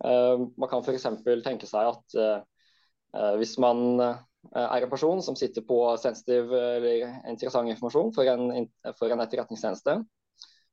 Uh, 0.00 0.46
man 0.56 0.70
kan 0.70 0.84
f.eks. 0.84 1.06
tenke 1.44 1.68
seg 1.68 1.90
at 1.90 2.16
uh, 2.16 3.34
hvis 3.40 3.56
man 3.58 4.00
er 4.00 4.84
en 4.84 4.92
person 4.92 5.18
som 5.20 5.36
sitter 5.36 5.64
på 5.66 5.76
sensitiv 6.00 6.52
eller 6.54 7.02
interessant 7.28 7.68
informasjon 7.68 8.12
for 8.14 8.28
en, 8.30 8.68
for 8.96 9.12
en 9.12 9.20
etterretningstjeneste, 9.20 9.96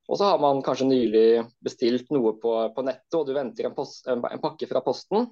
og 0.07 0.19
så 0.19 0.29
har 0.29 0.39
man 0.39 0.61
kanskje 0.63 0.87
nylig 0.87 1.41
bestilt 1.65 2.13
noe 2.15 2.35
på, 2.39 2.53
på 2.71 2.85
nettet, 2.85 3.17
og 3.17 3.25
du 3.27 3.33
venter 3.35 3.67
en, 3.67 3.75
post, 3.75 4.05
en, 4.07 4.21
pakke 4.39 4.69
fra 4.69 4.79
posten. 4.85 5.27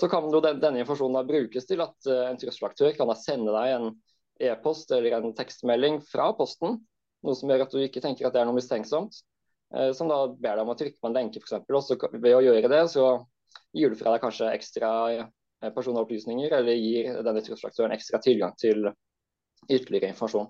Så 0.00 0.08
kan 0.10 0.26
jo 0.32 0.40
den, 0.42 0.58
denne 0.58 0.82
informasjonen 0.82 1.20
da 1.20 1.28
brukes 1.28 1.68
til 1.68 1.84
at 1.84 2.10
en 2.16 2.40
trusselaktør 2.40 2.96
kan 2.96 3.14
sende 3.20 3.54
deg 3.54 3.76
en 3.76 3.92
e-post 4.48 4.90
eller 4.96 5.20
en 5.20 5.36
tekstmelding 5.38 6.00
fra 6.08 6.32
posten 6.34 6.80
noe 7.24 7.38
som 7.38 7.50
gjør 7.50 7.66
at 7.66 7.74
du 7.74 7.82
ikke 7.82 8.02
tenker 8.04 8.28
at 8.28 8.34
det 8.34 8.42
er 8.42 8.48
noe 8.48 8.58
mistenksomt. 8.58 9.20
Eh, 9.76 9.92
som 9.92 10.08
da 10.08 10.20
ber 10.28 10.56
deg 10.56 10.64
om 10.64 10.72
å 10.72 10.76
trykke 10.78 11.00
på 11.00 11.10
en 11.10 11.16
lenke, 11.16 11.42
f.eks. 11.42 11.58
Og 11.68 12.14
ved 12.16 12.36
å 12.36 12.44
gjøre 12.44 12.70
det, 12.72 12.84
så 12.92 13.08
gir 13.76 13.92
du 13.92 13.98
fra 14.00 14.14
deg 14.14 14.22
kanskje 14.24 14.52
ekstra 14.54 14.92
eh, 15.12 15.72
personopplysninger, 15.74 16.54
eller 16.60 16.78
gir 16.78 17.18
denne 17.26 17.42
trusselaktøren 17.44 17.96
ekstra 17.96 18.20
tilgang 18.24 18.54
til 18.60 18.88
ytterligere 19.68 20.14
informasjon. 20.14 20.48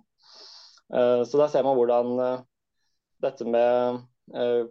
Eh, 0.95 1.25
så 1.27 1.43
der 1.43 1.51
ser 1.53 1.67
man 1.67 1.79
hvordan 1.79 2.15
dette 3.25 3.49
med 3.49 4.07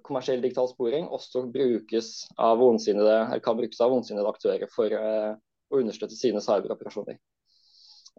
kommersiell 0.05 0.37
digital 0.37 0.67
sporing 0.69 1.07
også 1.09 1.47
brukes 1.49 2.27
av 2.37 2.61
kan 2.61 3.55
brukes 3.57 3.79
av 3.81 3.95
ondsinnede 3.95 4.29
aktører 4.29 4.69
for 4.69 4.93
å 4.93 5.79
understøtte 5.79 6.13
sine 6.13 6.43
cyberoperasjoner. 6.45 7.17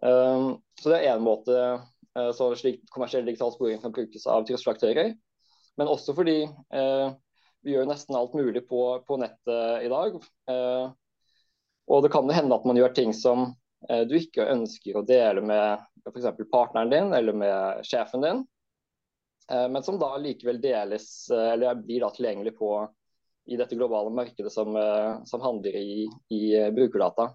Så 0.03 0.91
det 0.91 0.97
er 0.97 1.13
én 1.13 1.23
måte 1.23 1.55
så 2.35 2.49
slik 2.59 2.83
kommersiell 2.91 3.23
digital 3.23 3.55
sporing 3.55 3.79
kan 3.79 3.95
brukes 3.95 4.27
av 4.27 4.43
trusselaktører. 4.51 5.13
Men 5.79 5.87
også 5.87 6.13
fordi 6.17 6.41
eh, 6.43 7.11
vi 7.63 7.75
gjør 7.75 7.87
nesten 7.87 8.17
alt 8.19 8.35
mulig 8.35 8.65
på, 8.67 8.83
på 9.07 9.17
nettet 9.21 9.85
i 9.85 9.91
dag. 9.91 10.19
Eh, 10.51 10.91
og 11.89 12.03
det 12.03 12.11
kan 12.13 12.29
hende 12.35 12.57
at 12.57 12.67
man 12.67 12.77
gjør 12.77 12.95
ting 12.97 13.15
som 13.15 13.47
eh, 13.87 14.03
du 14.09 14.17
ikke 14.19 14.49
ønsker 14.51 14.99
å 14.99 15.05
dele 15.07 15.43
med 15.45 15.79
f.eks. 16.09 16.27
partneren 16.51 16.91
din 16.91 17.13
eller 17.15 17.37
med 17.37 17.85
sjefen 17.87 18.25
din, 18.25 18.47
men 19.49 19.81
som 19.81 19.95
da 19.97 20.11
likevel 20.21 20.59
deles 20.61 21.25
eller 21.33 21.79
blir 21.81 22.03
da 22.03 22.11
tilgjengelig 22.13 22.51
på 22.59 22.67
i 23.49 23.57
dette 23.57 23.73
globale 23.73 24.11
markedet 24.13 24.51
som, 24.53 24.75
som 25.25 25.41
handler 25.41 25.73
i, 25.79 26.03
i 26.29 26.41
brukerdata. 26.69 27.25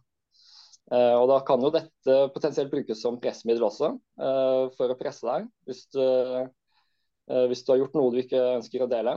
Og 0.95 1.25
Da 1.33 1.41
kan 1.47 1.67
jo 1.67 1.73
dette 1.75 2.19
potensielt 2.35 2.71
brukes 2.71 3.03
som 3.03 3.19
pressmiddel 3.19 3.67
også, 3.67 3.91
for 4.79 4.95
å 4.95 4.99
presse 5.01 5.27
deg 5.27 5.51
hvis 5.67 5.83
du, 5.91 6.03
hvis 7.25 7.65
du, 7.65 7.73
har 7.73 7.81
gjort 7.81 7.95
noe 7.97 8.13
du 8.13 8.19
ikke 8.21 8.41
ønsker 8.59 8.85
å 8.85 8.91
dele. 8.91 9.15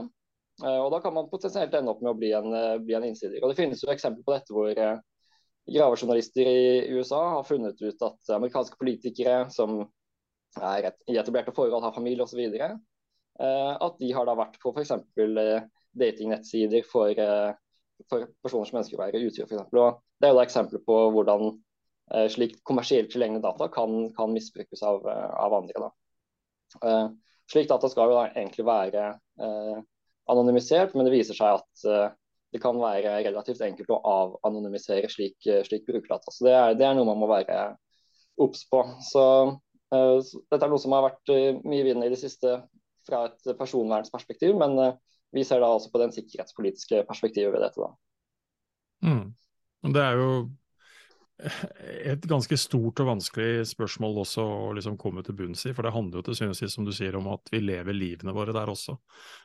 og 0.64 0.88
Da 0.94 1.00
kan 1.04 1.12
man 1.12 1.28
potensielt 1.28 1.74
ende 1.76 1.92
opp 1.92 2.00
med 2.00 2.14
å 2.14 2.16
bli 2.16 2.30
en, 2.32 2.54
bli 2.80 2.94
en 2.96 3.04
innsider. 3.04 3.42
Og 3.42 3.52
Det 3.52 3.58
finnes 3.58 3.82
jo 3.82 3.90
eksempler 3.92 4.24
på 4.24 4.32
dette 4.32 4.54
hvor 4.56 4.70
gravejournalister 5.68 6.48
i 6.48 6.96
USA 6.96 7.20
har 7.34 7.44
funnet 7.44 7.76
ut 7.82 8.06
at 8.08 8.32
amerikanske 8.38 8.80
politikere 8.80 9.42
som 9.52 9.82
er 10.56 10.88
i 11.04 11.18
etablerte 11.20 11.52
forhold, 11.52 11.84
har 11.84 11.92
familie 11.92 12.24
osv., 12.24 12.40
at 12.48 14.00
de 14.00 14.08
har 14.16 14.26
da 14.26 14.38
vært 14.40 14.56
på 14.62 14.72
f.eks. 14.72 14.96
datingnettsider 16.00 16.88
for 16.88 17.12
for 18.06 18.28
personer 18.44 18.68
som 18.68 18.80
ønsker 18.80 18.98
å 18.98 19.02
være 19.02 19.22
f.eks. 19.22 19.48
Det 19.48 20.26
er 20.26 20.32
jo 20.32 20.38
da 20.38 20.44
eksempler 20.44 20.82
på 20.86 20.98
hvordan 21.14 21.48
eh, 21.48 22.26
slik 22.32 22.58
kommersielt 22.68 23.10
tilgjengelige 23.12 23.46
data 23.46 23.68
kan, 23.72 24.10
kan 24.16 24.34
misbrukes 24.34 24.82
av, 24.86 25.06
eh, 25.08 25.30
av 25.46 25.56
andre. 25.58 25.90
Eh, 26.82 27.06
slik 27.48 27.68
data 27.68 27.88
skal 27.90 28.10
jo 28.10 28.18
da 28.18 28.28
egentlig 28.30 28.64
være 28.66 29.04
eh, 29.40 29.78
anonymisert, 30.28 30.94
men 30.94 31.08
det 31.08 31.14
viser 31.14 31.38
seg 31.38 31.60
at 31.60 31.84
eh, 31.88 32.10
det 32.54 32.62
kan 32.62 32.78
være 32.80 33.18
relativt 33.26 33.60
enkelt 33.64 33.90
å 33.92 34.00
avanonymisere 34.08 35.10
slik, 35.12 35.36
eh, 35.48 35.62
slik 35.66 35.86
brukerdata. 35.88 36.32
Så 36.32 36.48
det 36.48 36.54
er, 36.56 36.76
det 36.78 36.88
er, 36.88 36.96
noe 36.96 37.08
man 37.08 37.20
må 37.20 37.30
være 37.30 37.62
obs 38.40 38.64
på. 38.70 38.84
Så, 39.04 39.24
så, 39.90 40.42
dette 40.52 40.62
er 40.62 40.72
noe 40.72 40.82
som 40.82 40.94
har 40.96 41.08
vært 41.08 41.34
mye 41.64 41.84
vinnende 41.86 42.08
i 42.08 42.14
det 42.14 42.20
siste 42.20 42.60
fra 43.08 43.24
et 43.30 43.50
personvernsperspektiv, 43.58 44.54
men 44.60 44.76
vi 45.34 45.42
ser 45.44 45.62
da 45.64 45.72
også 45.72 45.90
på 45.92 46.00
den 46.02 46.12
sikkerhetspolitiske 46.14 47.02
perspektivet 47.08 47.54
ved 47.54 47.64
dette. 47.64 47.82
da. 47.88 49.08
Mm. 49.08 49.92
Det 49.94 50.02
er 50.02 50.20
jo 50.20 50.30
et 51.38 52.24
ganske 52.26 52.56
stort 52.58 52.98
og 53.02 53.12
vanskelig 53.12 53.66
spørsmål 53.70 54.22
også 54.24 54.42
å 54.42 54.70
liksom 54.74 54.96
komme 54.98 55.22
til 55.26 55.36
bunns 55.38 55.64
i, 55.68 55.74
for 55.76 55.86
det 55.86 55.94
handler 55.94 56.20
jo 56.20 56.28
til 56.28 56.38
sist, 56.56 56.74
som 56.74 56.86
du 56.86 56.92
sier, 56.94 57.14
om 57.18 57.28
at 57.30 57.52
vi 57.52 57.62
lever 57.62 57.94
livene 57.94 58.34
våre 58.34 58.54
der 58.56 58.70
også. 58.72 58.96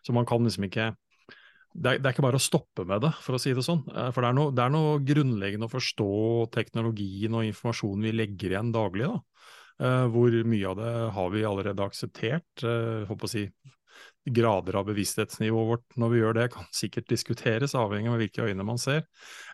Så 0.05 0.15
man 0.15 0.25
kan 0.29 0.43
liksom 0.43 0.65
ikke 0.69 0.93
det 1.73 1.89
er, 1.89 2.01
det 2.01 2.05
er, 2.05 2.13
ikke 2.13 2.25
bare 2.27 2.37
å 2.37 2.43
stoppe 2.43 2.83
med 2.85 3.01
det, 3.01 3.09
for 3.25 3.33
å 3.33 3.41
si 3.41 3.53
det 3.57 3.63
sånn. 3.65 3.81
Eh, 3.89 4.09
for 4.13 4.21
det 4.21 4.29
er, 4.29 4.37
noe, 4.37 4.53
det 4.53 4.61
er 4.61 4.73
noe 4.73 4.97
grunnleggende 5.01 5.65
å 5.65 5.73
forstå 5.73 6.09
teknologien 6.53 7.33
og 7.33 7.47
informasjonen 7.47 8.05
vi 8.05 8.13
legger 8.13 8.53
igjen 8.53 8.73
daglig. 8.75 9.09
da. 9.09 9.21
Uh, 9.81 10.05
hvor 10.13 10.35
mye 10.45 10.67
av 10.69 10.77
det 10.77 10.91
har 11.15 11.31
vi 11.33 11.41
allerede 11.49 11.81
akseptert. 11.81 12.61
Håper 13.09 13.25
å 13.25 13.31
si 13.31 13.47
grader 14.25 14.77
av 14.79 14.85
bevissthetsnivået 14.87 15.67
vårt 15.67 15.97
når 15.99 16.11
vi 16.11 16.19
gjør 16.21 16.37
det, 16.37 16.45
kan 16.53 16.67
sikkert 16.75 17.09
diskuteres, 17.11 17.73
avhengig 17.75 18.11
av 18.11 18.21
hvilke 18.21 18.45
øyne 18.47 18.65
man 18.65 18.79
ser. 18.79 19.03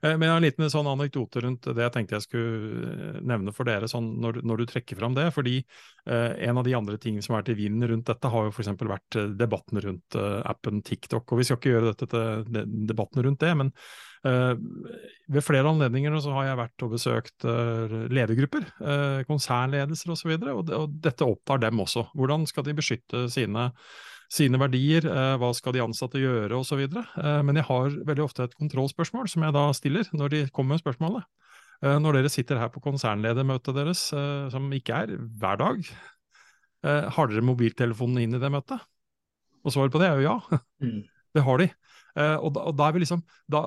Eh, 0.04 0.14
men 0.14 0.28
jeg 0.28 0.34
har 0.34 0.42
en 0.42 0.46
liten 0.46 0.72
sånn 0.72 0.90
anekdote 0.92 1.42
rundt 1.46 1.70
det 1.74 1.86
jeg 1.88 1.94
tenkte 1.96 2.20
jeg 2.20 2.28
skulle 2.28 2.90
eh, 2.90 3.22
nevne 3.32 3.54
for 3.56 3.70
dere 3.70 3.90
sånn 3.90 4.12
når, 4.22 4.42
når, 4.46 4.62
du 4.62 4.74
trekker 4.74 5.00
fram 5.00 5.16
det. 5.18 5.30
fordi 5.34 5.56
eh, 5.60 6.36
en 6.50 6.62
av 6.62 6.68
de 6.68 6.76
andre 6.78 7.00
tingene 7.02 7.26
som 7.26 7.38
er 7.38 7.48
til 7.48 7.58
vinden 7.58 7.90
rundt 7.90 8.12
dette, 8.12 8.30
har 8.30 8.46
jo 8.46 8.54
f.eks. 8.54 8.70
vært 8.78 9.18
debatten 9.40 9.82
rundt 9.86 10.20
appen 10.20 10.84
TikTok. 10.86 11.32
og 11.32 11.42
Vi 11.42 11.48
skal 11.48 11.60
ikke 11.60 11.74
gjøre 11.74 11.94
dette 11.94 12.10
til 12.14 12.62
debatten 12.92 13.26
rundt 13.26 13.42
det, 13.42 13.56
men 13.58 13.74
eh, 14.28 14.54
ved 15.34 15.46
flere 15.46 15.74
anledninger 15.74 16.20
så 16.22 16.36
har 16.38 16.52
jeg 16.52 16.62
vært 16.62 16.86
og 16.86 16.94
besøkt 16.94 17.50
ledergrupper, 18.14 18.70
konsernledelser 19.26 20.14
osv., 20.14 20.36
og, 20.38 20.46
så 20.46 20.56
og, 20.56 20.72
og 20.78 21.02
dette 21.02 21.26
opptar 21.26 21.66
dem 21.66 21.82
også. 21.82 22.06
Hvordan 22.18 22.46
skal 22.50 22.66
de 22.70 22.78
beskytte 22.78 23.26
sine 23.34 23.70
sine 24.30 24.60
verdier, 24.62 25.06
eh, 25.10 25.36
hva 25.42 25.50
skal 25.58 25.74
de 25.74 25.82
ansatte 25.84 26.22
gjøre 26.22 26.60
osv. 26.60 26.84
Eh, 26.86 27.42
men 27.46 27.58
jeg 27.58 27.66
har 27.66 27.98
veldig 28.06 28.26
ofte 28.28 28.46
et 28.46 28.56
kontrollspørsmål 28.60 29.30
som 29.32 29.46
jeg 29.46 29.56
da 29.56 29.66
stiller 29.74 30.12
når 30.14 30.34
de 30.36 30.42
kommer 30.54 30.78
med 30.78 30.84
spørsmålet. 30.84 31.26
Eh, 31.82 31.98
når 31.98 32.20
dere 32.20 32.32
sitter 32.32 32.62
her 32.62 32.70
på 32.74 32.84
konsernledermøtet 32.84 33.78
deres, 33.78 34.06
som 34.54 34.70
ikke 34.76 35.04
er 35.04 35.16
hver 35.18 35.60
dag, 35.62 35.92
har 36.80 37.28
dere 37.28 37.44
mobiltelefonen 37.44 38.22
inn 38.22 38.38
i 38.38 38.40
det 38.40 38.52
møtet? 38.54 38.80
Og 39.68 39.74
svaret 39.76 39.92
på 39.92 40.00
det 40.00 40.08
er 40.08 40.22
jo 40.22 40.30
ja. 40.30 40.60
Mm. 40.80 41.02
Det 41.36 41.44
har 41.44 41.60
de. 41.60 41.66
Uh, 42.20 42.36
og, 42.44 42.52
da, 42.56 42.66
og 42.68 42.76
da, 42.76 42.90
er 42.90 42.96
vi 42.96 43.02
liksom, 43.06 43.22
da, 43.52 43.64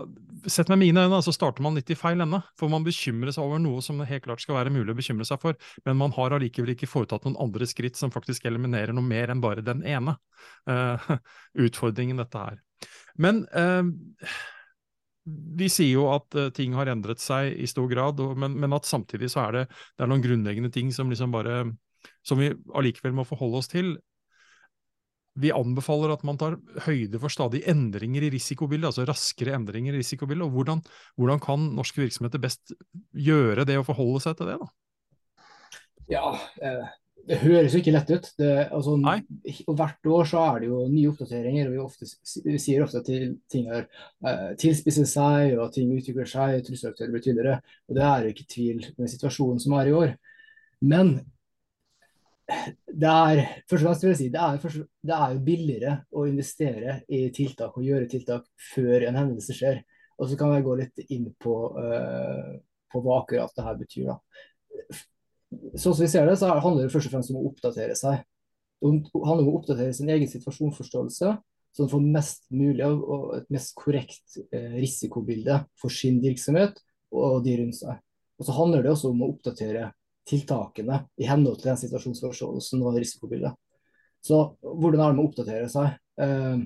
Sett 0.51 0.69
med 0.73 0.81
mine 0.83 1.05
øyne, 1.07 1.21
så 1.25 1.33
starter 1.33 1.65
man 1.65 1.77
litt 1.79 1.91
i 1.95 1.97
feil 1.97 2.21
ende. 2.21 2.43
For 2.59 2.73
man 2.73 2.85
bekymrer 2.85 3.33
seg 3.33 3.47
over 3.47 3.61
noe 3.63 3.81
som 3.85 4.01
det 4.01 4.09
helt 4.11 4.27
klart 4.27 4.43
skal 4.43 4.59
være 4.59 4.73
mulig 4.75 4.93
å 4.93 4.99
bekymre 4.99 5.27
seg 5.29 5.39
for, 5.43 5.59
men 5.87 6.01
man 6.01 6.15
har 6.17 6.35
allikevel 6.35 6.75
ikke 6.75 6.91
foretatt 6.91 7.29
noen 7.29 7.39
andre 7.41 7.69
skritt 7.71 8.01
som 8.01 8.13
faktisk 8.13 8.49
eliminerer 8.51 8.93
noe 8.97 9.07
mer 9.07 9.31
enn 9.33 9.43
bare 9.45 9.65
den 9.65 9.85
ene 9.87 10.17
uh, 10.71 11.13
utfordringen 11.67 12.19
dette 12.21 12.43
er. 12.53 12.59
Men 13.23 13.45
uh, 13.55 13.87
vi 15.23 15.71
sier 15.71 15.95
jo 15.95 16.09
at 16.11 16.35
ting 16.57 16.75
har 16.75 16.91
endret 16.91 17.23
seg 17.23 17.55
i 17.55 17.71
stor 17.71 17.87
grad, 17.89 18.19
og, 18.21 18.35
men, 18.35 18.59
men, 18.59 18.75
at 18.75 18.89
samtidig 18.91 19.31
så 19.31 19.47
er 19.47 19.61
det, 19.61 19.67
det 19.95 20.03
er 20.05 20.11
noen 20.11 20.25
grunnleggende 20.25 20.73
ting 20.75 20.91
som 20.95 21.13
liksom 21.13 21.31
bare 21.35 21.63
som 22.27 22.41
vi 22.43 22.51
allikevel 22.75 23.15
må 23.15 23.25
forholde 23.29 23.61
oss 23.63 23.71
til 23.71 23.95
vi 25.41 25.53
anbefaler 25.55 26.13
at 26.13 26.25
man 26.29 26.39
tar 26.41 26.59
høyde 26.85 27.21
for 27.23 27.33
stadig 27.33 27.63
endringer 27.71 28.27
i 28.27 28.33
risikobildet, 28.35 28.91
altså 28.91 29.07
raskere 29.09 29.57
endringer 29.57 29.97
i 29.97 30.03
risikobildet. 30.03 30.45
og 30.45 30.57
Hvordan, 30.57 30.83
hvordan 31.17 31.41
kan 31.43 31.71
norske 31.79 32.03
virksomheter 32.03 32.43
best 32.43 32.75
gjøre 33.17 33.65
det 33.69 33.79
og 33.81 33.87
forholde 33.89 34.21
seg 34.25 34.37
til 34.39 34.53
det? 34.53 34.59
da? 34.61 34.69
Ja, 36.13 36.35
eh, 36.61 36.91
det 37.29 37.39
høres 37.43 37.75
jo 37.75 37.81
ikke 37.81 37.95
lett 37.95 38.11
ut. 38.11 38.29
Det, 38.39 38.51
altså, 38.75 38.97
og 38.99 39.77
hvert 39.79 40.09
år 40.17 40.29
så 40.29 40.45
er 40.51 40.63
det 40.63 40.71
jo 40.73 40.81
nye 40.91 41.13
oppdateringer. 41.13 41.69
og 41.69 41.75
Vi, 41.75 41.83
ofte, 41.83 42.59
sier 42.61 42.85
ofte 42.85 43.03
at 43.03 43.11
ting 43.53 43.69
har 43.71 43.87
uh, 44.27 44.49
tilspisser 44.59 45.07
seg 45.09 45.57
og 45.57 45.71
ting 45.75 45.93
utvikler 45.95 46.29
seg, 46.29 46.61
trusselaktører 46.67 47.15
blir 47.15 47.25
tydeligere. 47.25 47.61
og 47.89 47.99
Det 47.99 48.09
er 48.09 48.27
jo 48.27 48.35
ikke 48.35 48.49
tvil 48.57 48.89
med 48.99 49.13
situasjonen 49.15 49.63
som 49.63 49.77
er 49.79 49.91
i 49.91 49.95
år. 50.01 50.17
Men 50.83 51.15
det 52.49 53.13
er 53.13 53.41
først 53.71 53.79
og 53.81 53.87
fremst 53.87 54.05
vil 54.05 54.13
jeg 54.13 54.19
si, 54.19 54.29
det 54.33 54.41
er, 54.43 54.77
det 55.07 55.15
er, 55.17 55.35
jo 55.35 55.45
billigere 55.47 55.95
å 56.11 56.25
investere 56.29 56.99
i 57.09 57.25
tiltak 57.35 57.77
og 57.79 57.87
gjøre 57.87 58.11
tiltak 58.11 58.49
før 58.73 59.07
en 59.09 59.19
hendelse 59.21 59.57
skjer. 59.57 59.81
Og 60.19 60.29
så 60.31 60.39
kan 60.39 60.53
jeg 60.55 60.67
gå 60.67 60.75
litt 60.79 61.05
inn 61.09 61.31
på, 61.41 61.55
uh, 61.77 62.59
på 62.93 63.05
hva 63.05 63.23
akkurat 63.23 63.55
det 63.57 63.67
her 63.67 63.79
betyr. 63.79 64.11
Da. 64.11 64.19
Sånn 65.77 65.95
som 65.95 66.03
vi 66.03 66.11
ser 66.11 66.29
det, 66.29 66.37
så 66.41 66.51
handler 66.53 66.87
det 66.87 66.93
først 66.95 67.09
og 67.09 67.17
fremst 67.17 67.33
om 67.33 67.41
å 67.41 67.47
oppdatere 67.49 67.97
seg. 67.99 68.21
Det 68.83 68.93
handler 69.15 69.47
om 69.47 69.53
å 69.53 69.57
oppdatere 69.61 69.95
sin 69.97 70.11
egen 70.13 70.31
situasjonsforståelse 70.31 71.33
så 71.73 71.83
man 71.83 71.91
får 71.91 72.09
mest 72.15 72.43
mulig 72.53 72.85
og 72.85 73.37
et 73.39 73.47
mest 73.53 73.73
korrekt 73.79 74.37
eh, 74.53 74.75
risikobilde 74.77 75.63
for 75.81 75.93
sin 75.93 76.19
virksomhet 76.21 76.77
og 77.13 77.41
de 77.47 77.57
rundt 77.63 77.79
seg. 77.79 78.01
Og 78.37 78.49
så 78.49 78.57
handler 78.57 78.85
det 78.85 78.93
også 78.93 79.13
om 79.13 79.23
å 79.25 79.31
oppdatere 79.33 79.87
tiltakene 80.29 81.03
i 81.19 81.27
henhold 81.29 81.61
til 81.61 81.73
den 81.73 81.81
situasjonsforståelsen 81.81 82.85
og 82.85 82.99
risikobildet. 82.99 83.57
Så 84.23 84.39
hvordan 84.63 85.03
er 85.03 85.11
det 85.11 85.19
med 85.19 85.25
å 85.25 85.29
oppdatere 85.31 85.69
seg? 85.73 85.99
Eh, 86.23 86.63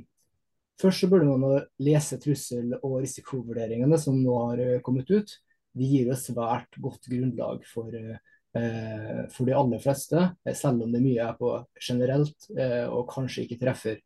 først 0.82 1.04
så 1.04 1.10
burde 1.12 1.28
man 1.30 1.66
lese 1.80 2.20
trussel- 2.20 2.76
og 2.82 3.00
risikovurderingene 3.00 3.98
som 4.00 4.18
nå 4.20 4.38
har 4.42 4.64
eh, 4.64 4.80
kommet 4.84 5.10
ut. 5.10 5.36
De 5.76 5.88
gir 5.88 6.10
jo 6.10 6.16
svært 6.20 6.76
godt 6.80 7.08
grunnlag 7.08 7.64
for 7.68 7.96
eh, 7.96 8.20
Eh, 8.56 9.28
for 9.30 9.44
de 9.44 9.54
aller 9.54 9.80
fleste, 9.82 10.28
eh, 10.44 10.54
selv 10.54 10.84
om 10.84 10.92
det 10.92 11.02
mye 11.04 11.25
er 11.28 11.34
på 11.36 11.50
generelt 11.88 12.46
eh, 12.56 12.84
og 12.86 13.08
kanskje 13.10 13.44
ikke 13.44 13.58
treffer 13.60 13.98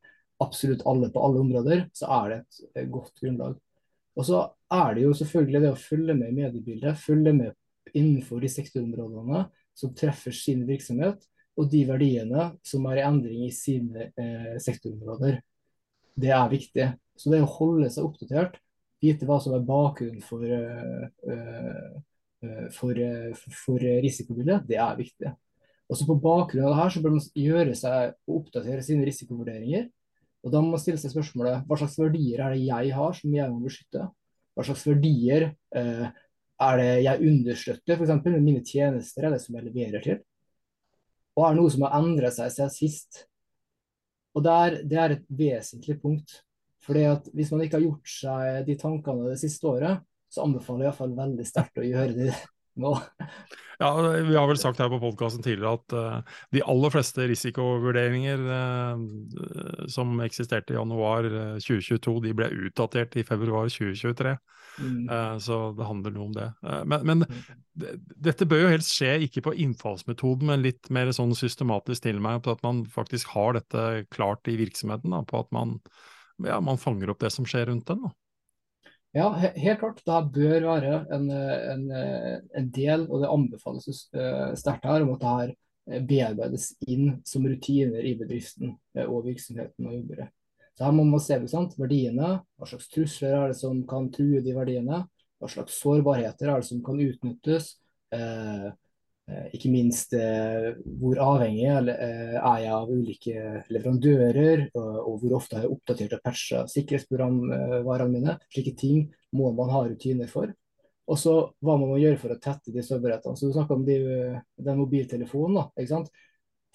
absolutt 0.42 0.82
alle 0.88 1.10
på 1.12 1.22
alle 1.22 1.42
områder, 1.44 1.84
så 1.94 2.08
er 2.16 2.32
det 2.32 2.38
et 2.80 2.90
godt 2.90 3.20
grunnlag. 3.20 3.58
Og 4.18 4.26
så 4.26 4.40
er 4.74 4.96
det 4.96 5.04
jo 5.04 5.12
selvfølgelig 5.16 5.62
det 5.62 5.72
å 5.74 5.78
følge 5.78 6.16
med 6.16 6.32
i 6.32 6.38
mediebildet, 6.40 6.98
følge 6.98 7.34
med 7.36 7.52
innenfor 7.92 8.42
de 8.42 8.50
sektorområdene 8.52 9.44
som 9.76 9.94
treffer 9.96 10.34
sin 10.36 10.66
virksomhet, 10.68 11.22
og 11.58 11.68
de 11.72 11.82
verdiene 11.88 12.50
som 12.66 12.86
er 12.88 13.00
i 13.00 13.04
endring 13.04 13.46
i 13.46 13.52
sine 13.54 14.10
eh, 14.16 14.56
sektorområder. 14.62 15.40
Det 16.20 16.30
er 16.32 16.52
viktig. 16.52 16.86
Så 17.18 17.32
det 17.32 17.42
å 17.44 17.50
holde 17.58 17.90
seg 17.92 18.06
oppdatert, 18.06 18.60
vite 19.00 19.26
hva 19.28 19.40
som 19.42 19.56
er 19.56 19.66
bakgrunnen 19.66 20.22
for 20.24 20.44
eh, 20.44 21.98
Eh, 22.40 22.68
for, 22.72 22.96
eh, 22.98 23.34
for 23.36 23.78
risikobildet, 23.78 24.64
det 24.68 24.78
er 24.80 24.96
viktig. 24.96 25.32
Også 25.90 26.06
På 26.06 26.16
bakgrunn 26.16 26.64
av 26.64 26.72
det 26.72 26.82
her 26.82 26.92
så 26.94 27.02
bør 27.02 27.16
man 27.16 27.26
gjøre 27.36 27.74
seg 27.76 28.14
og 28.28 28.36
oppdatere 28.40 28.82
sine 28.82 29.04
risikovurderinger. 29.04 29.90
Og 30.44 30.52
Da 30.52 30.60
må 30.60 30.70
man 30.70 30.80
stille 30.80 30.96
seg 30.96 31.12
spørsmålet 31.12 31.66
hva 31.66 31.76
slags 31.76 31.98
verdier 31.98 32.40
er 32.40 32.54
det 32.54 32.64
jeg 32.64 32.94
har 32.96 33.12
som 33.12 33.34
jeg 33.34 33.50
må 33.50 33.60
beskytte? 33.66 34.06
Hva 34.56 34.64
slags 34.64 34.86
verdier 34.88 35.50
eh, 35.76 36.06
er 36.60 36.76
det 36.80 36.90
jeg 37.06 37.30
understøtter, 37.30 37.96
f.eks. 37.96 38.28
mine 38.36 38.60
tjenester 38.66 39.26
eller 39.26 39.40
som 39.40 39.56
jeg 39.56 39.66
leverer 39.68 40.04
til? 40.04 40.20
Og 41.38 41.46
er 41.46 41.54
det 41.54 41.62
noe 41.62 41.72
som 41.72 41.86
har 41.86 41.96
endret 42.00 42.36
seg 42.36 42.52
siden 42.52 42.72
sist? 42.74 43.24
Og 44.36 44.44
det 44.44 44.54
er, 44.54 44.78
det 44.86 45.00
er 45.00 45.16
et 45.16 45.26
vesentlig 45.40 45.98
punkt. 46.02 46.40
At 46.90 47.28
Hvis 47.36 47.50
man 47.52 47.62
ikke 47.62 47.78
har 47.78 47.84
gjort 47.84 48.08
seg 48.10 48.64
de 48.66 48.74
tankene 48.78 49.30
det 49.30 49.40
siste 49.42 49.68
året, 49.68 50.00
så 50.30 50.46
anbefaler 50.46 50.86
jeg 50.86 50.90
iallfall 50.90 51.12
veldig 51.18 51.46
sterkt 51.46 51.78
å 51.78 51.86
gjøre 51.86 52.14
det 52.16 52.30
nå. 52.80 52.94
Ja, 53.80 53.90
Vi 54.26 54.36
har 54.36 54.48
vel 54.50 54.58
sagt 54.60 54.80
her 54.82 54.90
på 54.92 55.00
podkasten 55.02 55.44
tidligere 55.44 55.78
at 55.78 55.94
uh, 55.96 56.38
de 56.54 56.62
aller 56.68 56.92
fleste 56.92 57.26
risikovurderinger 57.30 58.42
uh, 58.44 59.86
som 59.90 60.18
eksisterte 60.24 60.74
i 60.74 60.78
januar 60.78 61.28
2022, 61.62 62.16
de 62.26 62.34
ble 62.36 62.50
utdatert 62.68 63.16
i 63.16 63.26
februar 63.26 63.70
2023. 63.72 64.34
Mm. 64.78 65.08
Uh, 65.10 65.34
så 65.42 65.58
det 65.76 65.88
handler 65.88 66.14
noe 66.14 66.28
om 66.28 66.36
det. 66.36 66.46
men, 66.62 67.02
men 67.08 67.24
mm. 67.26 67.98
dette 68.28 68.46
bør 68.48 68.64
jo 68.64 68.70
helst 68.76 68.94
skje 68.94 69.16
ikke 69.26 69.44
på 69.48 69.56
innfallsmetoden, 69.66 70.52
men 70.52 70.64
litt 70.64 70.92
mer 70.94 71.10
sånn 71.16 71.34
systematisk 71.36 72.06
til 72.06 72.22
meg 72.22 72.44
på 72.46 72.54
at 72.54 72.64
man 72.66 72.84
faktisk 72.88 73.34
har 73.34 73.58
dette 73.58 74.06
klart 74.14 74.48
i 74.48 74.56
virksomheten. 74.60 75.12
Da, 75.16 75.24
på 75.26 75.42
at 75.44 75.52
man, 75.54 75.78
ja, 76.46 76.60
man 76.64 76.80
fanger 76.80 77.12
opp 77.12 77.22
det 77.24 77.32
som 77.34 77.48
skjer 77.48 77.68
rundt 77.72 77.90
den. 77.90 78.06
Da. 78.06 78.14
Ja, 79.12 79.30
helt 79.34 79.80
klart. 79.80 80.02
Det 80.06 80.18
bør 80.34 80.66
være 80.68 80.98
en, 81.10 81.30
en, 81.30 81.86
en, 81.90 82.68
del, 82.70 83.08
og 83.08 83.24
det 83.24 83.32
anbefales 83.32 84.04
uh, 84.14 84.52
sterkt 84.58 84.86
her, 84.86 85.02
om 85.02 85.16
at 85.16 85.22
det 85.22 85.32
her 85.32 85.54
eh, 85.90 86.04
bearbeides 86.06 86.68
inn 86.86 87.16
som 87.26 87.48
rutiner 87.50 88.06
i 88.06 88.14
bedriften 88.20 88.76
eh, 88.94 89.08
og 89.08 89.26
virksomheten 89.26 89.88
og 89.88 89.96
jobber. 89.96 90.28
Så 90.80 90.86
her 90.88 90.96
må 90.96 91.04
man 91.04 91.20
se 91.20 91.36
sant, 91.52 91.76
verdiene. 91.76 92.38
Hva 92.56 92.68
slags 92.68 92.88
trusler 92.88 93.36
er 93.36 93.50
det 93.52 93.58
som 93.60 93.82
kan 93.88 94.08
true 94.14 94.40
de 94.40 94.54
verdiene? 94.56 95.02
Hva 95.40 95.48
slags 95.52 95.76
sårbarheter 95.80 96.48
er 96.48 96.62
det 96.62 96.70
som 96.70 96.80
kan 96.84 97.00
utnyttes? 97.04 97.74
Eh, 98.16 98.70
Eh, 99.30 99.50
ikke 99.54 99.70
minst 99.70 100.14
eh, 100.16 100.70
hvor 101.00 101.18
avhengig 101.22 101.66
eh, 101.68 102.36
er 102.38 102.62
jeg 102.64 102.72
av 102.74 102.90
ulike 102.90 103.42
leverandører, 103.70 104.64
og 104.74 105.20
hvor 105.20 105.36
ofte 105.38 105.58
har 105.58 105.66
jeg 105.66 105.74
oppdatert 105.74 106.16
og 106.16 106.24
patcha 106.24 106.64
sikkerhetsprogramvarene 106.72 108.14
mine. 108.14 108.36
Slike 108.50 108.74
ting 108.80 109.04
må 109.36 109.52
man 109.56 109.70
ha 109.74 109.84
rutiner 109.86 110.30
for. 110.30 110.50
Og 111.10 111.18
så 111.18 111.34
hva 111.62 111.76
må 111.78 111.88
man 111.90 112.00
gjøre 112.02 112.18
for 112.22 112.34
å 112.34 112.38
tette 112.42 112.74
de 112.74 112.82
sårbarhetene. 112.86 113.36
Så 113.38 113.50
Du 113.50 113.54
snakka 113.54 113.76
om 113.76 113.86
de, 113.86 113.98
den 114.62 114.78
mobiltelefonen. 114.78 115.58
da, 115.58 115.66
ikke 115.78 115.94
sant? 115.94 116.10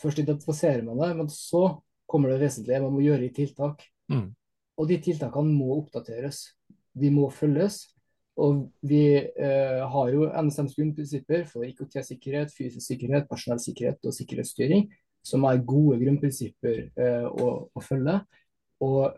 Først 0.02 0.20
identifiserer 0.20 0.84
man 0.84 1.00
det, 1.00 1.12
men 1.16 1.32
så 1.32 1.66
kommer 2.06 2.32
det 2.32 2.42
vesentlige. 2.44 2.84
Man 2.84 2.96
må 2.96 3.04
gjøre 3.04 3.28
i 3.28 3.36
tiltak. 3.36 3.86
Mm. 4.12 4.30
Og 4.76 4.90
de 4.90 4.98
tiltakene 5.02 5.56
må 5.56 5.80
oppdateres. 5.80 6.48
De 6.96 7.12
må 7.14 7.30
følges. 7.34 7.84
Og 8.36 8.66
vi 8.84 9.04
eh, 9.16 9.82
har 9.92 10.12
jo 10.12 10.28
NSMs 10.28 10.76
grunnprinsipper 10.76 11.46
for 11.48 11.64
IKT-sikkerhet, 11.64 12.52
fysisk 12.52 12.84
sikkerhet, 12.90 13.30
personellsikkerhet 13.30 14.04
og 14.04 14.16
sikkerhetsstyring, 14.16 14.90
som 15.26 15.46
er 15.48 15.64
gode 15.64 16.02
grunnprinsipper 16.02 16.82
eh, 17.00 17.28
å, 17.30 17.54
å, 17.72 17.84
følge. 17.84 18.18
Og 18.84 19.16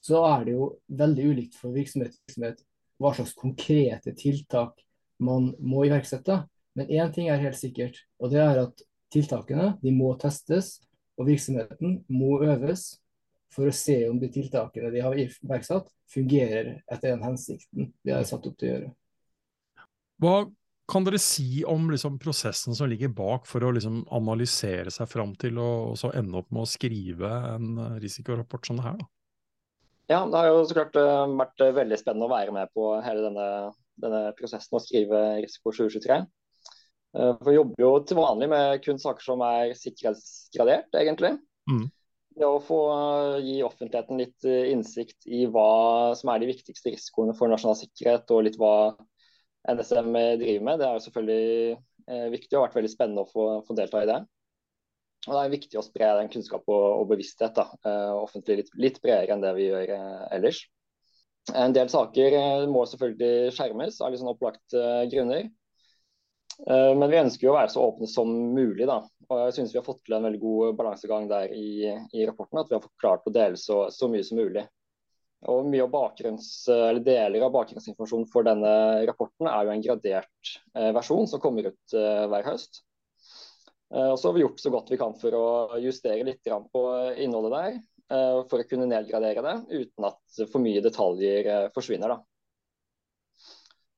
så 0.00 0.22
er 0.30 0.46
det 0.46 0.54
jo 0.56 0.70
veldig 1.02 1.26
ulikt 1.34 1.58
for 1.60 1.76
virksomhet, 1.76 2.16
virksomhet 2.24 2.64
hva 3.00 3.12
slags 3.16 3.36
konkrete 3.36 4.14
tiltak 4.16 4.80
man 5.20 5.52
må 5.60 5.84
iverksette. 5.88 6.40
Men 6.78 6.88
én 6.88 7.12
ting 7.12 7.28
er 7.28 7.42
helt 7.42 7.58
sikkert, 7.60 7.98
og 8.22 8.32
det 8.32 8.40
er 8.40 8.62
at 8.64 8.82
tiltakene 9.12 9.74
de 9.82 9.92
må 9.92 10.14
testes, 10.20 10.78
og 11.20 11.28
virksomheten 11.28 11.98
må 12.08 12.38
øves 12.46 12.94
for 13.54 13.70
å 13.70 13.74
se 13.74 13.96
om 14.08 14.18
de 14.20 14.30
tiltakene 14.32 14.92
de 14.94 15.02
har 15.02 15.18
iverksatt, 15.18 15.90
fungerer 16.10 16.76
etter 16.86 17.12
den 17.12 17.24
hensikten 17.24 17.92
de 18.06 18.14
har 18.14 18.26
satt 18.28 18.46
opp 18.46 18.56
til 18.58 18.68
å 18.68 18.72
gjøre. 18.72 18.90
Hva 20.20 20.34
kan 20.90 21.06
dere 21.06 21.20
si 21.22 21.62
om 21.68 21.86
liksom, 21.90 22.18
prosessen 22.22 22.74
som 22.74 22.90
ligger 22.90 23.12
bak 23.14 23.46
for 23.46 23.62
å 23.62 23.70
liksom, 23.76 24.02
analysere 24.14 24.90
seg 24.94 25.10
fram 25.10 25.36
til 25.38 25.58
å 25.62 25.94
ende 26.10 26.40
opp 26.40 26.50
med 26.50 26.64
å 26.64 26.70
skrive 26.70 27.30
en 27.54 27.98
risikorapport 28.02 28.66
som 28.66 28.80
det 28.80 28.86
her? 28.88 28.98
Da? 28.98 29.08
Ja, 30.10 30.24
Det 30.26 30.40
har 30.40 30.48
jo 30.50 30.64
så 30.66 30.74
klart 30.74 30.98
uh, 30.98 31.30
vært 31.38 31.62
uh, 31.62 31.70
veldig 31.76 31.98
spennende 32.00 32.26
å 32.26 32.32
være 32.32 32.54
med 32.54 32.72
på 32.74 32.90
hele 33.04 33.22
denne, 33.28 33.46
denne 34.02 34.24
prosessen 34.38 34.74
og 34.74 34.82
skrive 34.82 35.20
Risiko 35.44 35.70
2023. 35.70 36.18
Uh, 37.14 37.30
for 37.38 37.52
Vi 37.52 37.56
jobber 37.60 37.84
jo 37.86 37.92
til 38.02 38.18
vanlig 38.18 38.50
med 38.50 38.82
kun 38.82 38.98
saker 38.98 39.26
som 39.28 39.46
er 39.46 39.76
sikkerhetsgradert, 39.78 40.90
egentlig. 40.98 41.36
Mm 41.70 41.86
det 42.38 42.46
å 42.46 42.60
få 42.62 42.80
gi 43.42 43.58
offentligheten 43.66 44.20
litt 44.20 44.46
eh, 44.48 44.70
innsikt 44.72 45.26
i 45.26 45.44
hva 45.50 46.14
som 46.18 46.30
er 46.32 46.42
de 46.42 46.50
viktigste 46.52 46.92
risikoene 46.94 47.34
for 47.36 47.50
nasjonal 47.50 47.78
sikkerhet, 47.78 48.30
og 48.30 48.44
litt 48.46 48.58
hva 48.60 48.74
NSM 49.68 50.14
driver 50.40 50.66
med, 50.66 50.80
det 50.80 50.86
er 50.88 50.96
jo 50.96 51.04
selvfølgelig 51.04 51.78
eh, 52.08 52.28
viktig 52.32 52.54
og 52.54 52.60
har 52.60 52.68
vært 52.68 52.78
veldig 52.80 52.92
spennende 52.92 53.24
å 53.24 53.30
få, 53.30 53.46
få, 53.66 53.76
delta 53.78 54.04
i 54.04 54.10
det. 54.10 54.20
Og 55.28 55.34
Det 55.34 55.40
er 55.40 55.52
viktig 55.52 55.78
å 55.78 55.84
spre 55.84 56.10
den 56.16 56.30
kunnskap 56.32 56.68
og, 56.72 56.84
og 57.02 57.08
bevissthet 57.10 57.56
da, 57.58 57.66
eh, 57.84 58.12
offentlig 58.16 58.62
litt, 58.62 58.70
litt, 58.80 59.00
bredere 59.04 59.34
enn 59.34 59.44
det 59.44 59.52
vi 59.58 59.68
gjør 59.68 59.94
eh, 59.96 60.22
ellers. 60.38 60.62
En 61.56 61.74
del 61.76 61.90
saker 61.92 62.36
eh, 62.36 62.66
må 62.70 62.86
selvfølgelig 62.88 63.52
skjermes 63.56 64.00
av 64.00 64.12
litt 64.12 64.22
sånn 64.22 64.32
opplagte 64.32 64.86
grunner. 65.12 65.50
Eh, 66.66 66.90
men 66.98 67.10
vi 67.10 67.20
ønsker 67.20 67.46
jo 67.46 67.54
å 67.54 67.58
være 67.58 67.72
så 67.72 67.84
åpne 67.86 68.08
som 68.10 68.32
mulig. 68.56 68.86
da. 68.88 69.00
Og 69.30 69.44
jeg 69.44 69.56
synes 69.56 69.72
vi 69.74 69.78
har 69.80 69.86
fått 69.86 70.02
til 70.04 70.16
en 70.16 70.26
veldig 70.26 70.42
god 70.42 70.76
balansegang 70.80 71.30
der 71.30 71.54
i, 71.54 71.86
i 72.12 72.26
rapporten. 72.28 72.60
At 72.60 72.70
vi 72.70 72.76
har 72.76 72.92
klart 73.00 73.26
å 73.28 73.34
dele 73.34 73.60
så, 73.60 73.86
så 73.94 74.10
mye 74.10 74.26
som 74.26 74.40
mulig. 74.40 74.66
Og 75.48 75.64
mye 75.72 75.86
av 75.86 75.94
eller 76.20 77.00
Deler 77.00 77.46
av 77.46 77.54
bakgrunnsinformasjonen 77.54 78.28
for 78.28 78.44
denne 78.44 78.72
rapporten 79.08 79.48
er 79.48 79.64
jo 79.64 79.72
en 79.72 79.84
gradert 79.86 80.50
eh, 80.76 80.90
versjon 80.92 81.30
som 81.30 81.40
kommer 81.40 81.70
ut 81.70 81.94
eh, 81.96 82.26
hver 82.28 82.44
høst. 82.50 82.82
Eh, 83.94 84.10
og 84.10 84.18
så 84.20 84.28
har 84.28 84.36
vi 84.36 84.44
gjort 84.44 84.60
så 84.60 84.74
godt 84.74 84.92
vi 84.92 84.98
kan 85.00 85.16
for 85.16 85.38
å 85.38 85.46
justere 85.80 86.26
litt 86.28 86.44
på 86.44 86.84
innholdet 87.16 87.56
der. 87.56 87.80
Eh, 88.10 88.40
for 88.50 88.58
å 88.58 88.66
kunne 88.66 88.90
nedgradere 88.90 89.42
det 89.46 89.84
uten 89.84 90.08
at 90.08 90.42
for 90.50 90.62
mye 90.62 90.82
detaljer 90.82 91.46
eh, 91.46 91.66
forsvinner. 91.74 92.10
da. 92.10 92.29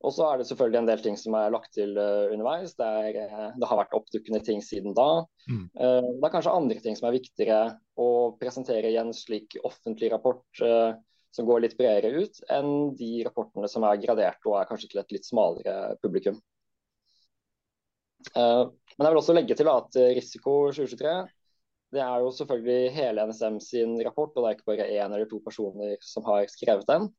Og 0.02 0.14
så 0.14 0.26
er 0.26 0.40
det 0.40 0.48
selvfølgelig 0.48 0.80
en 0.80 0.88
del 0.88 1.02
ting 1.04 1.16
som 1.18 1.36
er 1.38 1.52
lagt 1.54 1.72
til 1.76 1.94
uh, 1.94 2.32
underveis. 2.32 2.74
Det, 2.78 2.86
er, 2.86 3.18
uh, 3.30 3.48
det, 3.54 3.68
har 3.70 3.78
vært 3.78 3.94
oppdukkende 3.96 4.42
ting 4.44 4.62
siden 4.64 4.96
da. 4.98 5.08
Mm. 5.46 5.64
Uh, 5.78 6.08
det 6.18 6.26
er 6.26 6.34
kanskje 6.34 6.54
andre 6.58 6.78
ting 6.82 6.98
som 6.98 7.08
er 7.08 7.16
viktigere 7.16 7.60
å 8.02 8.08
presentere 8.40 8.90
i 8.90 8.98
en 9.00 9.12
slik 9.14 9.58
offentlig 9.62 10.10
rapport 10.14 10.62
som 11.32 11.46
går 11.48 11.62
litt 11.64 11.76
bredere 11.78 12.24
ut, 12.24 12.40
enn 12.52 12.92
de 12.96 13.22
rapportene 13.24 13.68
som 13.70 13.84
er 13.88 14.00
gradert 14.00 14.48
og 14.48 14.56
er 14.58 14.66
kanskje 14.68 14.90
til 14.92 15.00
et 15.00 15.14
litt 15.14 15.28
smalere 15.28 15.94
publikum. 16.02 16.38
men 18.34 19.04
jeg 19.04 19.06
vil 19.06 19.20
også 19.20 19.36
legge 19.36 19.56
til 19.56 19.70
at 19.72 19.96
Risiko 20.16 20.56
2023 20.72 21.14
det 21.92 22.00
er 22.00 22.24
jo 22.24 22.32
selvfølgelig 22.32 22.92
hele 22.96 23.24
NSM 23.28 23.58
sin 23.60 23.96
rapport, 24.04 24.32
og 24.32 24.44
det 24.44 24.50
er 24.50 24.56
ikke 24.56 24.70
bare 24.70 24.88
én 24.88 25.12
eller 25.12 25.28
to 25.28 25.40
personer 25.44 25.96
som 26.00 26.24
har 26.24 26.48
skrevet 26.48 26.88
den. 26.88 27.10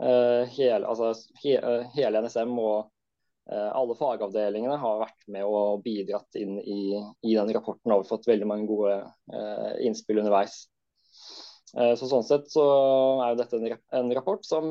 Eh, 0.00 0.48
hele, 0.56 0.86
altså, 0.86 1.12
he, 1.42 1.56
eh, 1.58 1.88
hele 1.92 2.22
NSM 2.24 2.54
og 2.56 2.88
eh, 3.52 3.70
alle 3.76 3.96
fagavdelingene 3.98 4.78
har 4.80 5.00
vært 5.02 5.26
med 5.28 5.44
og 5.44 5.82
bidratt 5.84 6.38
inn 6.40 6.56
i, 6.60 6.96
i 6.96 7.34
den 7.36 7.50
rapporten 7.52 7.92
og 7.92 8.06
fått 8.08 8.28
veldig 8.30 8.48
mange 8.48 8.68
gode 8.70 9.00
innspill 9.84 10.22
underveis. 10.22 10.62
Så 11.70 12.08
Sånn 12.10 12.24
sett 12.26 12.48
så 12.50 12.62
er 13.22 13.28
jo 13.30 13.36
dette 13.38 13.58
en, 13.60 13.74
en 13.94 14.08
rapport 14.16 14.42
som, 14.42 14.64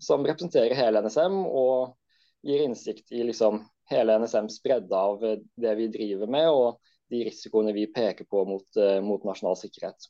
som, 0.00 0.22
representerer 0.24 0.72
hele 0.78 1.02
NSM 1.04 1.34
og 1.44 1.98
gir 2.46 2.62
innsikt 2.64 3.12
i 3.12 3.20
liksom 3.28 3.58
hele 3.90 4.16
NSMs 4.22 4.56
bredde 4.64 4.96
av 4.96 5.20
det 5.20 5.74
vi 5.76 5.90
driver 5.92 6.32
med 6.32 6.48
og 6.48 6.78
de 7.12 7.20
risikoene 7.26 7.74
vi 7.76 7.84
peker 7.92 8.24
på 8.30 8.46
mot, 8.48 8.80
mot 9.04 9.26
nasjonal 9.28 9.58
sikkerhet. 9.60 10.08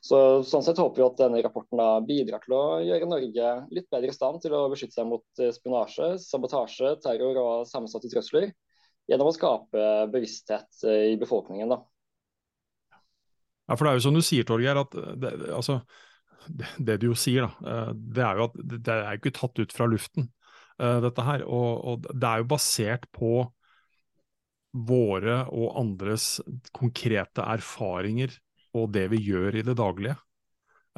Så, 0.00 0.40
sånn 0.48 0.64
sett 0.64 0.80
håper 0.80 0.96
vi 0.96 1.04
at 1.04 1.18
denne 1.20 1.42
rapporten 1.44 1.80
bidrar 2.08 2.40
til 2.40 2.54
å 2.56 2.64
gjøre 2.80 3.08
Norge 3.08 3.50
litt 3.68 3.88
bedre 3.92 4.08
i 4.08 4.16
stand 4.16 4.40
til 4.40 4.54
å 4.56 4.64
beskytte 4.72 4.96
seg 4.96 5.08
mot 5.10 5.42
spionasje, 5.52 6.14
sabotasje, 6.24 6.94
terror 7.04 7.40
og 7.42 7.68
sammensatte 7.68 8.08
trusler, 8.08 8.48
gjennom 9.10 9.28
å 9.28 9.34
skape 9.36 9.86
bevissthet 10.14 10.86
i 10.88 11.18
befolkningen. 11.20 11.74
da. 11.74 11.82
Ja, 13.68 13.76
for 13.76 13.84
det 13.84 13.92
er 13.92 14.00
jo 14.00 14.06
som 14.08 14.16
du 14.16 14.24
sier, 14.24 14.48
Torgeir, 14.48 14.80
at 14.80 14.96
det, 15.20 15.34
altså, 15.52 15.82
det, 16.48 16.72
det, 16.80 16.96
du 17.02 17.10
jo 17.10 17.18
sier, 17.18 17.44
da, 17.46 17.70
eh, 17.70 17.94
det 18.16 18.24
er 18.24 18.40
jo 18.40 18.48
at 18.48 18.60
det 18.72 18.96
er 18.96 19.20
ikke 19.20 19.36
tatt 19.36 19.60
ut 19.60 19.76
fra 19.76 19.88
luften, 19.90 20.32
dette 20.80 21.24
her. 21.26 21.42
Og, 21.44 21.70
og, 21.84 22.06
det 22.08 22.24
er 22.24 22.40
jo 22.40 22.46
basert 22.48 23.02
på 23.12 23.42
våre 24.72 25.42
og 25.52 25.74
andres 25.76 26.38
konkrete 26.72 27.44
erfaringer 27.44 28.32
og 28.76 28.90
det 28.94 29.08
vi 29.12 29.22
gjør 29.26 29.60
i 29.60 29.64
det 29.66 29.76
daglige. 29.78 30.16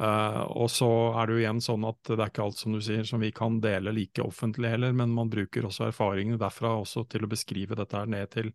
Uh, 0.01 0.41
og 0.57 0.71
så 0.73 0.89
er 1.19 1.27
det 1.29 1.35
jo 1.35 1.41
igjen 1.43 1.59
sånn 1.61 1.83
at 1.85 1.99
det 2.09 2.17
er 2.17 2.31
ikke 2.31 2.47
alt 2.47 2.57
som 2.57 2.73
du 2.73 2.79
sier 2.81 3.05
som 3.05 3.21
vi 3.21 3.29
kan 3.35 3.59
dele 3.61 3.93
like 3.93 4.23
offentlig 4.25 4.71
heller, 4.73 4.95
men 4.97 5.13
man 5.13 5.29
bruker 5.31 5.67
også 5.69 5.91
erfaringene 5.91 6.41
derfra 6.41 6.73
også 6.79 7.05
til 7.11 7.27
å 7.27 7.29
beskrive 7.29 7.77
dette 7.77 7.99
her 7.99 8.09
ned 8.09 8.31
til 8.33 8.49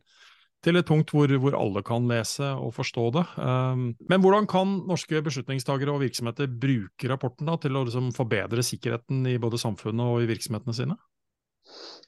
til 0.64 0.78
et 0.78 0.88
punkt 0.88 1.12
hvor, 1.14 1.30
hvor, 1.38 1.54
alle 1.54 1.82
kan 1.86 2.08
lese 2.10 2.46
og 2.58 2.72
forstå 2.74 3.04
det. 3.14 3.24
Um, 3.38 3.84
men 4.10 4.22
hvordan 4.24 4.48
kan 4.50 4.72
norske 4.88 5.20
beslutningstagere 5.22 5.94
og 5.94 6.02
virksomheter 6.02 6.50
bruke 6.50 7.10
rapporten 7.10 7.46
da, 7.46 7.54
til 7.62 7.78
å 7.78 7.84
liksom, 7.86 8.10
forbedre 8.16 8.64
sikkerheten 8.66 9.22
i 9.30 9.36
både 9.38 9.60
samfunnet 9.62 10.02
og 10.02 10.24
i 10.24 10.30
virksomhetene 10.30 10.74
sine? 10.74 10.98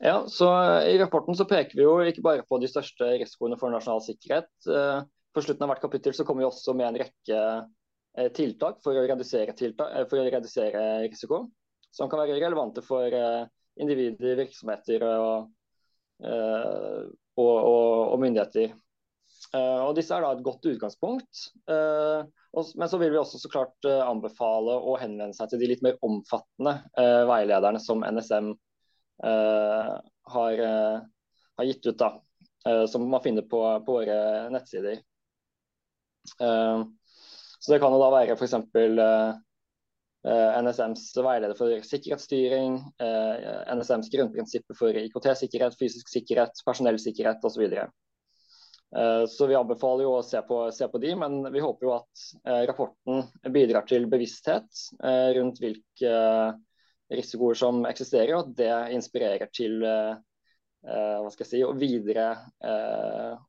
Ja, 0.01 0.25
så 0.33 0.49
I 0.89 0.97
rapporten 0.99 1.37
så 1.37 1.47
peker 1.47 1.77
vi 1.77 1.85
jo 1.85 1.95
ikke 2.09 2.25
bare 2.25 2.47
på 2.49 2.59
de 2.63 2.71
største 2.71 3.13
risikoene 3.21 3.59
for 3.61 3.73
nasjonal 3.73 4.03
sikkerhet. 4.03 4.51
Uh, 4.67 5.05
på 5.35 5.45
slutten 5.45 5.67
av 5.67 5.73
hvert 5.73 5.85
kapittel 5.85 6.17
så 6.17 6.27
kommer 6.27 6.45
vi 6.45 6.51
også 6.51 6.75
med 6.79 6.89
en 6.89 7.01
rekke 7.05 7.39
uh, 7.39 8.29
tiltak 8.37 8.81
for 8.85 8.99
å, 8.99 9.07
redusere 9.07 9.55
tiltak, 9.59 9.95
uh, 9.95 10.05
for 10.11 10.23
å 10.23 10.27
redusere 10.27 10.85
risiko, 11.07 11.45
som 11.95 12.11
kan 12.11 12.23
være 12.23 12.39
relevante 12.39 12.83
for 12.87 13.15
individer, 13.81 14.37
virksomheter 14.45 15.03
og 15.07 15.49
og, 16.21 17.59
og, 17.65 18.13
og 18.13 18.19
myndigheter. 18.21 18.75
Og 19.57 19.95
Disse 19.97 20.15
er 20.15 20.25
da 20.25 20.35
et 20.35 20.43
godt 20.45 20.67
utgangspunkt. 20.69 21.45
Men 21.65 22.91
så 22.93 23.01
vil 23.01 23.15
vi 23.15 23.21
også 23.21 23.41
så 23.41 23.51
klart 23.51 23.89
anbefale 23.89 24.77
å 24.77 24.99
henvende 25.01 25.37
seg 25.37 25.49
til 25.51 25.63
de 25.63 25.71
litt 25.73 25.85
mer 25.87 25.97
omfattende 26.07 26.77
veilederne 27.31 27.81
som 27.83 28.05
NSM 28.05 28.53
har, 29.25 30.61
har, 30.61 31.65
gitt 31.67 31.89
ut. 31.89 31.99
da, 32.05 32.13
Som 32.93 33.09
man 33.11 33.25
finner 33.25 33.49
på, 33.49 33.63
på 33.87 33.99
våre 34.01 34.21
nettsider. 34.53 35.01
Så 37.61 37.73
Det 37.73 37.79
kan 37.81 37.93
jo 37.93 38.01
da 38.01 38.11
være 38.13 38.37
f.eks. 38.37 38.55
NSMs 40.21 41.05
veileder 41.17 41.57
for 41.57 41.73
sikkerhetsstyring, 41.87 42.77
NSMs 43.73 44.11
grunnprinsipper 44.13 44.77
for 44.77 44.97
IKT-sikkerhet, 45.01 45.79
fysisk 45.81 46.13
sikkerhet, 46.13 46.61
personellsikkerhet 46.67 47.45
osv. 47.45 47.65
Så, 47.71 47.87
så 49.33 49.49
vi 49.49 49.57
anbefaler 49.57 50.05
jo 50.05 50.17
å 50.19 50.25
se 50.27 50.43
på, 50.45 50.59
se 50.77 50.89
på, 50.93 51.01
de, 51.01 51.15
men 51.17 51.41
vi 51.55 51.63
håper 51.65 51.89
jo 51.89 51.95
at 51.95 52.25
rapporten 52.69 53.23
bidrar 53.55 53.87
til 53.89 54.09
bevissthet 54.13 54.85
rundt 55.39 55.63
hvilke 55.63 56.13
risikoer 57.11 57.57
som 57.59 57.85
eksisterer, 57.89 58.35
og 58.37 58.51
at 58.51 58.57
det 58.61 58.75
inspirerer 58.99 59.49
til 59.57 59.81
hva 59.81 61.33
skal 61.33 61.47
jeg 61.47 61.53
si, 61.55 61.65
videre 61.81 62.29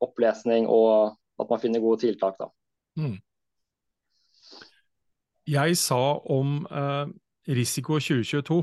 opplesning 0.07 0.71
og 0.71 1.17
at 1.41 1.51
man 1.51 1.61
finner 1.63 1.83
gode 1.83 2.05
tiltak. 2.05 2.39
da. 2.39 2.51
Mm. 2.99 3.17
Jeg 5.51 5.77
sa 5.79 6.01
om 6.31 6.61
eh, 6.69 7.07
risiko 7.51 7.97
2022 7.99 8.61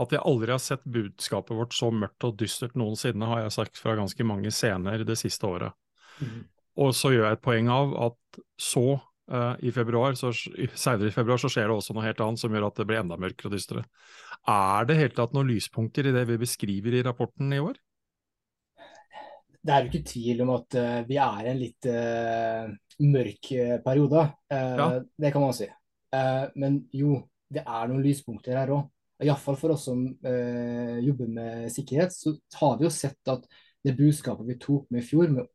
at 0.00 0.14
jeg 0.14 0.24
aldri 0.24 0.54
har 0.54 0.62
sett 0.62 0.84
budskapet 0.88 1.54
vårt 1.56 1.76
så 1.76 1.90
mørkt 1.92 2.24
og 2.24 2.38
dystert 2.40 2.76
noensinne, 2.80 3.28
har 3.28 3.44
jeg 3.44 3.54
sagt 3.58 3.80
fra 3.80 3.96
ganske 3.98 4.24
mange 4.24 4.52
scener 4.54 5.04
det 5.04 5.18
siste 5.20 5.48
året. 5.48 5.76
Mm. 6.22 6.46
Og 6.80 6.94
så 6.96 7.12
gjør 7.12 7.26
jeg 7.28 7.36
et 7.36 7.44
poeng 7.44 7.68
av 7.72 7.92
at 8.08 8.40
så, 8.56 8.86
uh, 9.32 9.54
i 9.60 9.72
februar, 9.74 10.16
så, 10.16 10.32
senere 10.32 11.10
i 11.10 11.14
februar, 11.14 11.40
så 11.40 11.50
skjer 11.52 11.68
det 11.68 11.76
også 11.76 11.96
noe 11.96 12.06
helt 12.06 12.22
annet 12.24 12.40
som 12.40 12.54
gjør 12.54 12.70
at 12.70 12.80
det 12.80 12.88
blir 12.88 13.02
enda 13.02 13.20
mørkere 13.20 13.50
og 13.50 13.56
dystere. 13.58 13.84
Er 14.48 14.88
det 14.88 14.96
helt 14.96 15.18
tatt 15.18 15.36
noen 15.36 15.52
lyspunkter 15.52 16.08
i 16.08 16.14
det 16.16 16.24
vi 16.30 16.40
beskriver 16.40 16.96
i 16.96 17.04
rapporten 17.04 17.52
i 17.52 17.60
år? 17.60 17.76
Det 19.62 19.74
er 19.74 19.84
jo 19.84 19.92
ikke 19.92 20.08
tvil 20.08 20.40
om 20.46 20.56
at 20.56 20.80
uh, 20.80 21.02
vi 21.06 21.20
er 21.20 21.52
en 21.52 21.60
litt 21.60 21.92
uh, 21.92 22.72
mørk 23.00 23.48
periode. 23.84 24.26
Ja. 24.52 24.88
Det 25.00 25.30
kan 25.32 25.44
man 25.44 25.54
si. 25.56 25.68
Eh, 26.12 26.44
men 26.60 26.82
jo, 26.92 27.22
det 27.52 27.64
er 27.64 27.88
noen 27.88 28.04
lyspunkter 28.04 28.58
her 28.58 28.72
òg. 28.74 28.88
Iallfall 29.22 29.58
for 29.58 29.74
oss 29.74 29.86
som 29.86 30.02
eh, 30.26 30.98
jobber 31.04 31.30
med 31.30 31.70
sikkerhet, 31.72 32.14
så 32.14 32.34
har 32.58 32.78
vi 32.78 32.88
jo 32.88 32.92
sett 32.92 33.30
at 33.30 33.46
det 33.82 33.94
budskapet 33.98 34.48
vi 34.48 34.58
tok 34.62 34.90
med 34.90 35.02
i 35.02 35.06
fjor, 35.06 35.30
med 35.30 35.46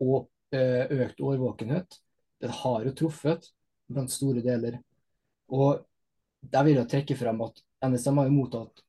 eh, 0.55 0.87
økt 1.03 1.21
årvåkenhet, 1.23 1.99
det 2.43 2.53
har 2.61 2.85
jo 2.85 2.95
truffet 2.95 3.49
blant 3.91 4.11
store 4.13 4.43
deler. 4.45 4.79
Og 5.51 5.83
der 6.41 6.67
vil 6.67 6.79
jeg 6.79 6.91
trekke 6.91 7.17
frem 7.19 7.41
at 7.43 7.63
NSM 7.87 8.21
har 8.21 8.29
jo 8.29 8.35
mottatt 8.35 8.83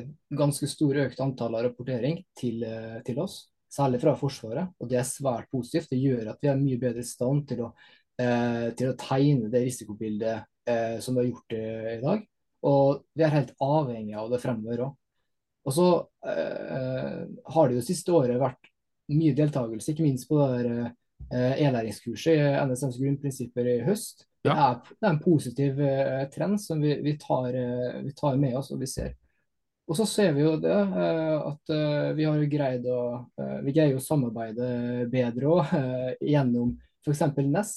et 0.00 0.10
ganske 0.36 0.68
stort 0.68 0.98
økt 1.06 1.22
antall 1.22 1.56
av 1.56 1.68
rapportering 1.68 2.20
til, 2.36 2.64
eh, 2.66 2.98
til, 3.06 3.20
oss, 3.22 3.46
særlig 3.72 4.00
fra 4.02 4.14
Forsvaret. 4.18 4.72
Og 4.80 4.90
det 4.90 5.00
er 5.00 5.08
svært 5.08 5.50
positivt. 5.52 5.90
Det 5.92 6.00
gjør 6.00 6.32
at 6.32 6.42
vi 6.42 6.50
er 6.52 6.60
mye 6.60 6.80
bedre 6.80 7.04
i 7.04 7.08
stand 7.08 7.46
til 7.50 7.64
å, 7.66 7.72
eh, 8.20 8.68
til 8.78 8.92
å 8.92 8.98
tegne 9.00 9.50
det 9.52 9.64
risikobildet 9.66 10.46
eh, 10.68 10.98
som 11.04 11.16
vi 11.16 11.24
har 11.24 11.30
gjort 11.30 11.56
eh, 11.58 11.90
i 11.96 12.04
dag. 12.04 12.22
Og 12.66 13.02
vi 13.14 13.26
er 13.26 13.34
helt 13.34 13.52
avhengig 13.62 14.16
av 14.18 14.30
det 14.32 14.40
fremover 14.42 14.86
òg. 14.88 14.94
Og 15.66 15.74
så 15.74 15.88
eh, 16.30 17.26
har 17.26 17.68
det 17.68 17.78
jo 17.78 17.84
siste 17.84 18.14
året 18.14 18.38
vært 18.38 18.70
mye 19.10 19.34
deltakelse, 19.38 19.92
ikke 19.92 20.06
minst 20.06 20.28
på 20.30 20.38
det 20.38 20.76
eh, 20.78 21.62
e-læringskurset 21.66 22.38
i 22.38 22.48
NSMs 22.70 22.98
grunnprinsipper 23.02 23.70
i 23.70 23.80
høst. 23.86 24.26
Det, 24.46 24.52
er, 24.54 24.78
det, 24.78 25.00
er, 25.02 25.10
en 25.10 25.22
positiv 25.22 25.80
eh, 25.82 26.24
trend 26.30 26.60
som 26.62 26.82
vi, 26.82 26.94
vi, 27.02 27.16
tar, 27.18 27.50
vi, 28.06 28.14
tar, 28.14 28.38
med 28.38 28.54
oss 28.58 28.70
og 28.74 28.82
vi 28.82 28.90
ser. 28.90 29.16
Og 29.86 29.94
så 29.94 30.06
ser 30.10 30.32
vi 30.34 30.42
jo 30.42 30.56
det 30.58 30.74
at 30.74 31.70
vi 32.18 32.24
har 32.26 32.40
greid 32.50 32.88
å 32.90 33.00
vi 33.62 33.74
greier 33.76 33.94
å 33.94 34.02
samarbeide 34.02 35.06
bedre 35.12 35.52
òg 35.52 35.74
gjennom 36.18 36.72
f.eks. 37.06 37.22
NES 37.38 37.70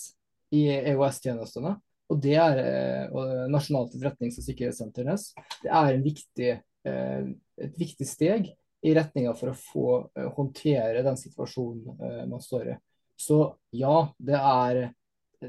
i 0.57 0.65
EOS-tjenestene. 0.73 1.75
Og 2.09 2.21
det 2.23 2.35
er 2.41 2.61
eh, 2.63 3.03
og 3.13 3.49
Nasjonalt 3.53 3.93
etterretnings- 3.93 4.39
og 4.41 4.47
sikkerhetssenter 4.47 5.05
NES. 5.05 5.29
Det 5.63 5.71
er 5.81 5.99
viktig, 6.01 6.51
eh, 6.89 7.27
et 7.61 7.77
viktig 7.77 8.07
steg 8.09 8.51
i 8.79 8.93
retninga 8.95 9.35
for 9.37 9.51
å 9.51 9.57
få 9.59 9.87
eh, 10.17 10.29
håndtere 10.37 11.05
den 11.05 11.19
situasjonen 11.19 12.29
man 12.31 12.41
står 12.41 12.73
i. 12.73 12.77
Så 13.19 13.41
ja, 13.75 14.07
det 14.17 14.39
er 14.39 14.81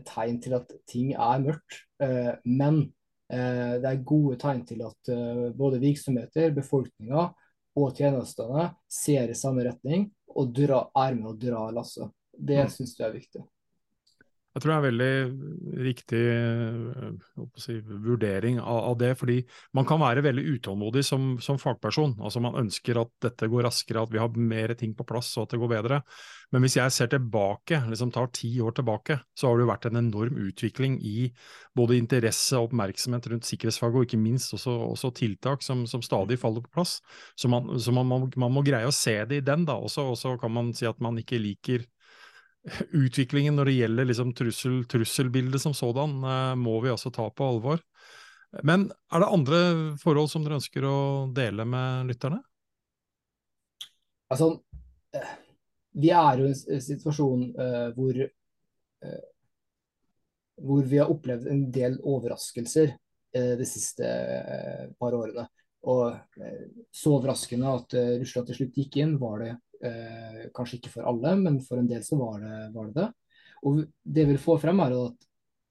tegn 0.07 0.41
til 0.43 0.57
at 0.59 0.73
ting 0.91 1.13
er 1.15 1.43
mørkt. 1.43 1.85
Men 2.45 2.83
det 3.31 3.87
er 3.87 4.01
gode 4.03 4.35
tegn 4.43 4.65
til 4.67 4.81
at 4.83 5.11
både 5.55 5.79
virksomheter, 5.79 6.51
befolkninga 6.57 7.29
og 7.79 7.93
tjenestene 7.95 8.65
ser 8.91 9.31
i 9.31 9.37
samme 9.39 9.63
retning 9.69 10.09
og 10.35 10.51
dra, 10.57 10.81
er 10.99 11.15
med 11.15 11.33
og 11.33 11.39
drar 11.43 11.71
lasset. 11.77 12.11
Det 12.35 12.59
mm. 12.65 12.73
syns 12.75 12.97
jeg 12.99 13.07
er 13.07 13.15
viktig. 13.15 13.45
Jeg 14.51 14.63
tror 14.65 14.71
det 14.71 14.75
er 14.75 14.81
en 14.81 14.89
veldig 14.89 15.83
riktig 15.87 16.21
eh, 16.27 17.45
si, 17.63 17.77
vurdering 17.87 18.57
av, 18.59 18.81
av, 18.89 18.97
det. 18.99 19.13
fordi 19.21 19.37
man 19.79 19.87
kan 19.87 20.01
være 20.03 20.25
veldig 20.27 20.43
utålmodig 20.57 21.05
som, 21.07 21.37
som, 21.39 21.59
fagperson. 21.61 22.17
altså 22.19 22.43
Man 22.43 22.59
ønsker 22.59 22.99
at 22.99 23.13
dette 23.23 23.47
går 23.47 23.69
raskere, 23.69 24.03
at 24.03 24.11
vi 24.11 24.19
har 24.19 24.35
mer 24.35 24.75
ting 24.75 24.97
på 24.99 25.07
plass 25.07 25.31
og 25.37 25.47
at 25.47 25.55
det 25.55 25.61
går 25.63 25.71
bedre. 25.71 26.01
Men 26.51 26.67
hvis 26.67 26.81
jeg 26.81 26.97
ser 26.97 27.13
tilbake, 27.13 27.79
liksom 27.93 28.11
tar 28.11 28.33
ti 28.35 28.51
år 28.59 28.75
tilbake, 28.75 29.21
så 29.39 29.47
har 29.47 29.55
det 29.55 29.69
jo 29.69 29.71
vært 29.71 29.87
en 29.87 30.01
enorm 30.03 30.43
utvikling 30.43 30.99
i 30.99 31.31
både 31.79 32.01
interesse 32.01 32.59
og 32.59 32.73
oppmerksomhet 32.73 33.31
rundt 33.31 33.47
sikkerhetsfaget, 33.47 34.01
og 34.01 34.09
ikke 34.09 34.19
minst 34.19 34.59
også, 34.59 34.75
også 34.91 35.13
tiltak 35.15 35.63
som, 35.63 35.87
som, 35.87 36.03
stadig 36.03 36.41
faller 36.43 36.67
på 36.67 36.75
plass. 36.75 36.99
Så, 37.39 37.47
man, 37.47 37.71
så 37.79 37.95
man, 37.95 38.11
man, 38.11 38.27
man, 38.35 38.51
må 38.51 38.67
greie 38.67 38.91
å 38.91 38.95
se 38.95 39.15
det 39.31 39.45
i 39.45 39.47
den, 39.47 39.63
da. 39.71 39.79
Og 39.79 39.95
så 39.95 40.35
kan 40.43 40.59
man 40.59 40.75
si 40.75 40.91
at 40.91 40.99
man 40.99 41.23
ikke 41.23 41.39
liker 41.39 41.87
utviklingen 42.93 43.57
når 43.57 43.71
det 43.71 43.77
gjelder 43.79 44.09
liksom 44.11 44.33
trussel, 44.37 44.81
trusselbildet 44.91 45.63
som 45.63 45.75
sådan, 45.77 46.19
eh, 46.25 46.55
må 46.61 46.81
vi 46.85 46.93
altså 46.93 47.13
ta 47.15 47.29
på 47.31 47.49
alvor. 47.55 47.83
Men 48.67 48.89
er 49.13 49.23
det 49.23 49.31
andre 49.31 49.59
forhold 50.03 50.31
som 50.33 50.45
dere 50.45 50.59
ønsker 50.59 50.85
å 50.85 50.99
dele 51.35 51.65
med 51.65 52.11
lytterne? 52.11 52.41
Altså, 54.31 54.53
eh, 55.15 55.37
vi 56.01 56.11
er 56.15 56.43
jo 56.43 56.49
i 56.51 56.55
en 56.55 56.83
situasjon 56.83 57.47
uh, 57.59 57.89
hvor 57.97 58.19
uh, 58.23 59.23
hvor 60.61 60.85
vi 60.87 60.99
har 61.01 61.11
opplevd 61.11 61.49
en 61.51 61.63
del 61.73 61.97
overraskelser 62.07 62.93
uh, 62.93 63.55
de 63.59 63.67
siste 63.67 64.07
eh, 64.07 64.85
par 65.01 65.17
årene. 65.17 65.47
Og 65.89 66.13
eh, 66.13 66.65
så 66.93 67.15
overraskende 67.17 67.75
at 67.79 67.97
eh, 67.97 68.17
Russland 68.21 68.51
til 68.51 68.59
slutt 68.59 68.79
gikk 68.83 68.99
inn, 69.01 69.17
var 69.21 69.41
det 69.45 69.55
eh, 69.85 70.47
kanskje 70.55 70.79
ikke 70.79 70.93
for 70.95 71.09
alle, 71.09 71.35
men 71.41 71.59
for 71.65 71.81
en 71.81 71.89
del 71.91 72.05
så 72.07 72.19
var 72.21 72.41
det 72.45 72.71
var 72.75 72.93
det. 72.97 73.09
Og 73.69 73.83
det 73.85 74.25
vi 74.25 74.35
vil 74.35 74.41
få 74.41 74.57
frem, 74.61 74.81
er 74.81 74.97
at 74.97 75.29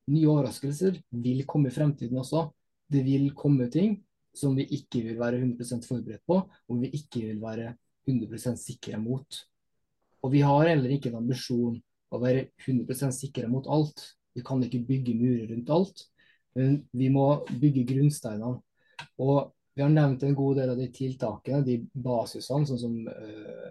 nye 0.09 0.29
overraskelser 0.29 0.99
vil 1.23 1.45
komme 1.49 1.69
i 1.69 1.75
fremtiden 1.75 2.21
også. 2.21 2.47
Det 2.89 3.03
vil 3.05 3.29
komme 3.37 3.69
ting 3.73 3.97
som 4.35 4.55
vi 4.57 4.65
ikke 4.77 5.01
vil 5.07 5.19
være 5.19 5.41
100 5.41 5.85
forberedt 5.87 6.25
på, 6.27 6.39
og 6.45 6.81
vi 6.81 6.91
ikke 6.95 7.25
vil 7.27 7.41
være 7.41 7.73
100 8.07 8.55
sikre 8.61 8.99
mot. 9.01 9.41
Og 10.23 10.33
vi 10.33 10.41
har 10.45 10.69
heller 10.69 10.93
ikke 10.93 11.11
en 11.11 11.21
ambisjon 11.21 11.77
å 12.09 12.21
være 12.21 12.49
100 12.65 13.11
sikre 13.15 13.49
mot 13.51 13.67
alt. 13.69 14.01
Vi 14.35 14.43
kan 14.45 14.61
ikke 14.63 14.85
bygge 14.87 15.17
murer 15.17 15.49
rundt 15.51 15.69
alt, 15.73 16.03
men 16.57 16.81
vi 16.93 17.09
må 17.13 17.27
bygge 17.49 17.87
grunnsteinene. 17.93 18.59
Og 19.21 19.51
vi 19.75 19.83
har 19.83 19.91
nevnt 19.93 20.23
en 20.27 20.35
god 20.35 20.59
del 20.59 20.73
av 20.73 20.79
de 20.79 20.89
tiltakene, 20.91 21.63
de 21.63 21.77
basisene, 21.93 22.67
sånn 22.67 22.81
som 22.81 22.95
uh, 23.07 23.69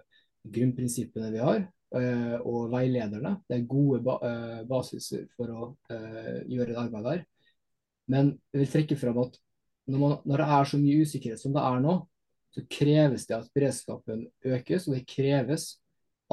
grunnprinsippene 0.55 1.31
vi 1.33 1.41
har, 1.43 1.65
uh, 1.95 2.37
og 2.43 2.69
veilederne. 2.73 3.35
Det 3.49 3.57
er 3.57 3.67
gode 3.69 4.15
uh, 4.23 4.61
basiser 4.69 5.27
for 5.37 5.51
å 5.53 5.73
gjøre 5.89 6.73
et 6.73 6.81
arbeid 6.81 7.09
der. 7.09 7.25
Men 8.09 8.33
jeg 8.53 8.63
vil 8.63 8.71
trekke 8.73 8.97
fram 8.97 9.19
at 9.21 9.37
når, 9.89 9.99
man, 9.99 10.15
når, 10.25 10.41
det 10.41 10.47
er 10.55 10.69
så 10.69 10.79
mye 10.81 11.03
usikkerhet 11.05 11.41
som 11.41 11.53
det 11.53 11.65
er 11.65 11.83
nå, 11.83 11.99
så 12.53 12.63
kreves 12.69 13.27
det 13.29 13.37
at 13.37 13.51
beredskapen 13.53 14.25
økes, 14.45 14.87
og 14.89 14.97
det 14.97 15.05
kreves 15.09 15.71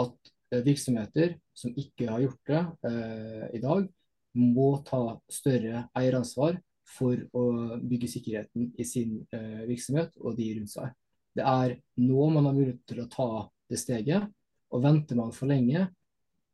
at 0.01 0.33
virksomheter 0.65 1.37
som 1.57 1.75
ikke 1.77 2.09
har 2.11 2.23
gjort 2.23 2.51
det 2.51 2.63
eh, 2.89 3.45
i 3.57 3.61
dag, 3.63 3.89
må 4.37 4.71
ta 4.85 5.17
større 5.33 5.87
eieransvar 5.97 6.59
for 6.97 7.19
å 7.35 7.45
bygge 7.83 8.11
sikkerheten 8.13 8.71
i 8.77 8.85
sin 8.87 9.19
eh, 9.35 9.65
virksomhet 9.69 10.13
og 10.21 10.37
de 10.39 10.51
rundt 10.59 10.73
seg. 10.75 10.93
Det 11.37 11.45
er 11.45 11.77
nå 12.05 12.29
man 12.33 12.49
har 12.49 12.57
mulighet 12.57 12.83
til 12.89 13.03
å 13.03 13.11
ta 13.13 13.31
det 13.71 13.81
steget. 13.81 14.27
og 14.71 14.83
Venter 14.83 15.17
man 15.17 15.33
for 15.33 15.47
lenge 15.47 15.89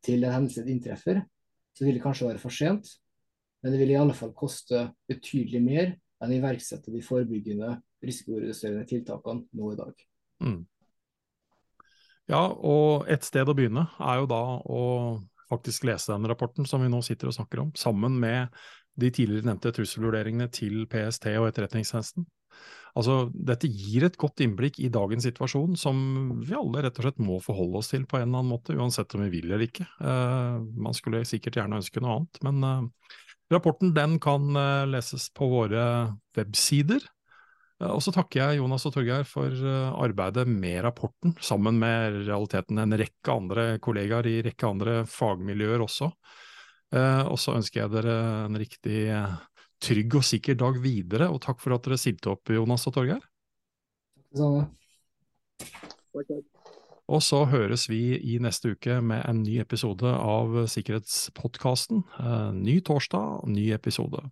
til 0.03 0.23
en 0.23 0.33
hendelse 0.33 0.65
inntreffer, 0.69 1.23
så 1.73 1.85
vil 1.85 1.97
det 1.97 2.03
kanskje 2.03 2.27
være 2.27 2.41
for 2.41 2.53
sent. 2.53 2.89
Men 3.63 3.71
det 3.71 3.79
vil 3.79 3.93
i 3.93 3.97
alle 3.99 4.13
fall 4.13 4.33
koste 4.35 4.89
betydelig 5.07 5.61
mer 5.63 5.95
enn 6.23 6.31
å 6.31 6.37
iverksette 6.37 6.91
de 6.91 7.01
forebyggende 7.03 7.77
risikoreduserende 8.03 8.85
tiltakene 8.87 9.47
nå 9.55 9.71
i 9.73 9.79
dag. 9.79 10.05
Mm. 10.43 10.61
Ja, 12.31 12.43
og 12.47 13.07
et 13.11 13.25
sted 13.27 13.47
å 13.49 13.55
begynne 13.55 13.87
er 13.99 14.21
jo 14.21 14.29
da 14.31 14.41
å 14.63 14.83
faktisk 15.51 15.87
lese 15.87 16.13
den 16.13 16.27
rapporten 16.29 16.67
som 16.67 16.83
vi 16.83 16.91
nå 16.91 17.01
sitter 17.05 17.29
og 17.29 17.35
snakker 17.37 17.63
om, 17.65 17.73
sammen 17.77 18.15
med 18.19 18.53
de 18.99 19.09
tidligere 19.11 19.47
nevnte 19.49 19.73
trusselvurderingene 19.75 20.47
til 20.53 20.85
PST 20.89 21.31
og 21.39 21.49
Etterretningstjenesten. 21.49 22.27
Altså, 22.93 23.15
Dette 23.33 23.69
gir 23.71 24.05
et 24.05 24.17
godt 24.21 24.43
innblikk 24.45 24.77
i 24.83 24.91
dagens 24.93 25.25
situasjon, 25.25 25.73
som 25.79 25.97
vi 26.45 26.53
alle 26.57 26.83
rett 26.85 26.99
og 26.99 27.07
slett 27.07 27.23
må 27.25 27.39
forholde 27.41 27.81
oss 27.81 27.89
til 27.89 28.05
på 28.05 28.19
en 28.19 28.27
eller 28.27 28.43
annen 28.43 28.53
måte, 28.53 28.75
uansett 28.77 29.15
om 29.17 29.23
vi 29.25 29.31
vil 29.33 29.49
eller 29.49 29.65
ikke. 29.65 29.87
Uh, 29.97 30.61
man 30.61 30.93
skulle 30.97 31.23
sikkert 31.25 31.57
gjerne 31.57 31.79
ønske 31.81 32.03
noe 32.03 32.19
annet, 32.19 32.41
men 32.45 32.61
uh, 32.61 33.17
rapporten 33.53 33.95
den 33.97 34.19
kan 34.21 34.45
uh, 34.53 34.85
leses 34.89 35.31
på 35.33 35.49
våre 35.55 35.87
websider. 36.37 37.01
Og 37.83 37.97
så 38.05 38.13
takker 38.15 38.39
jeg 38.39 38.59
Jonas 38.61 38.85
og 38.87 38.93
Torgeir 38.95 39.25
for 39.27 39.51
arbeidet 39.51 40.45
med 40.47 40.77
rapporten, 40.85 41.33
sammen 41.43 41.75
med 41.81 42.21
realiteten 42.29 42.77
en 42.79 42.95
rekke 42.95 43.33
andre 43.33 43.65
kollegaer 43.83 44.29
i 44.29 44.37
rekke 44.45 44.69
andre 44.69 44.93
fagmiljøer 45.09 45.83
også. 45.83 46.07
Og 46.93 47.35
så 47.41 47.57
ønsker 47.57 47.81
jeg 47.81 47.91
dere 47.97 48.15
en 48.45 48.59
riktig 48.61 49.01
trygg 49.83 50.15
og 50.19 50.25
sikker 50.27 50.57
dag 50.59 50.79
videre, 50.83 51.27
og 51.31 51.41
takk 51.43 51.59
for 51.63 51.75
at 51.75 51.83
dere 51.85 51.99
stilte 51.99 52.31
opp, 52.33 52.51
Jonas 52.53 52.87
og 52.89 52.95
Torgeir. 52.95 53.23
Og 57.13 57.19
så 57.21 57.41
høres 57.51 57.89
vi 57.91 58.15
i 58.15 58.37
neste 58.41 58.73
uke 58.73 59.01
med 59.03 59.25
en 59.27 59.41
ny 59.43 59.59
episode 59.61 60.07
av 60.07 60.55
Sikkerhetspodkasten. 60.71 62.05
Ny 62.63 62.79
torsdag, 62.87 63.43
ny 63.51 63.67
episode. 63.75 64.23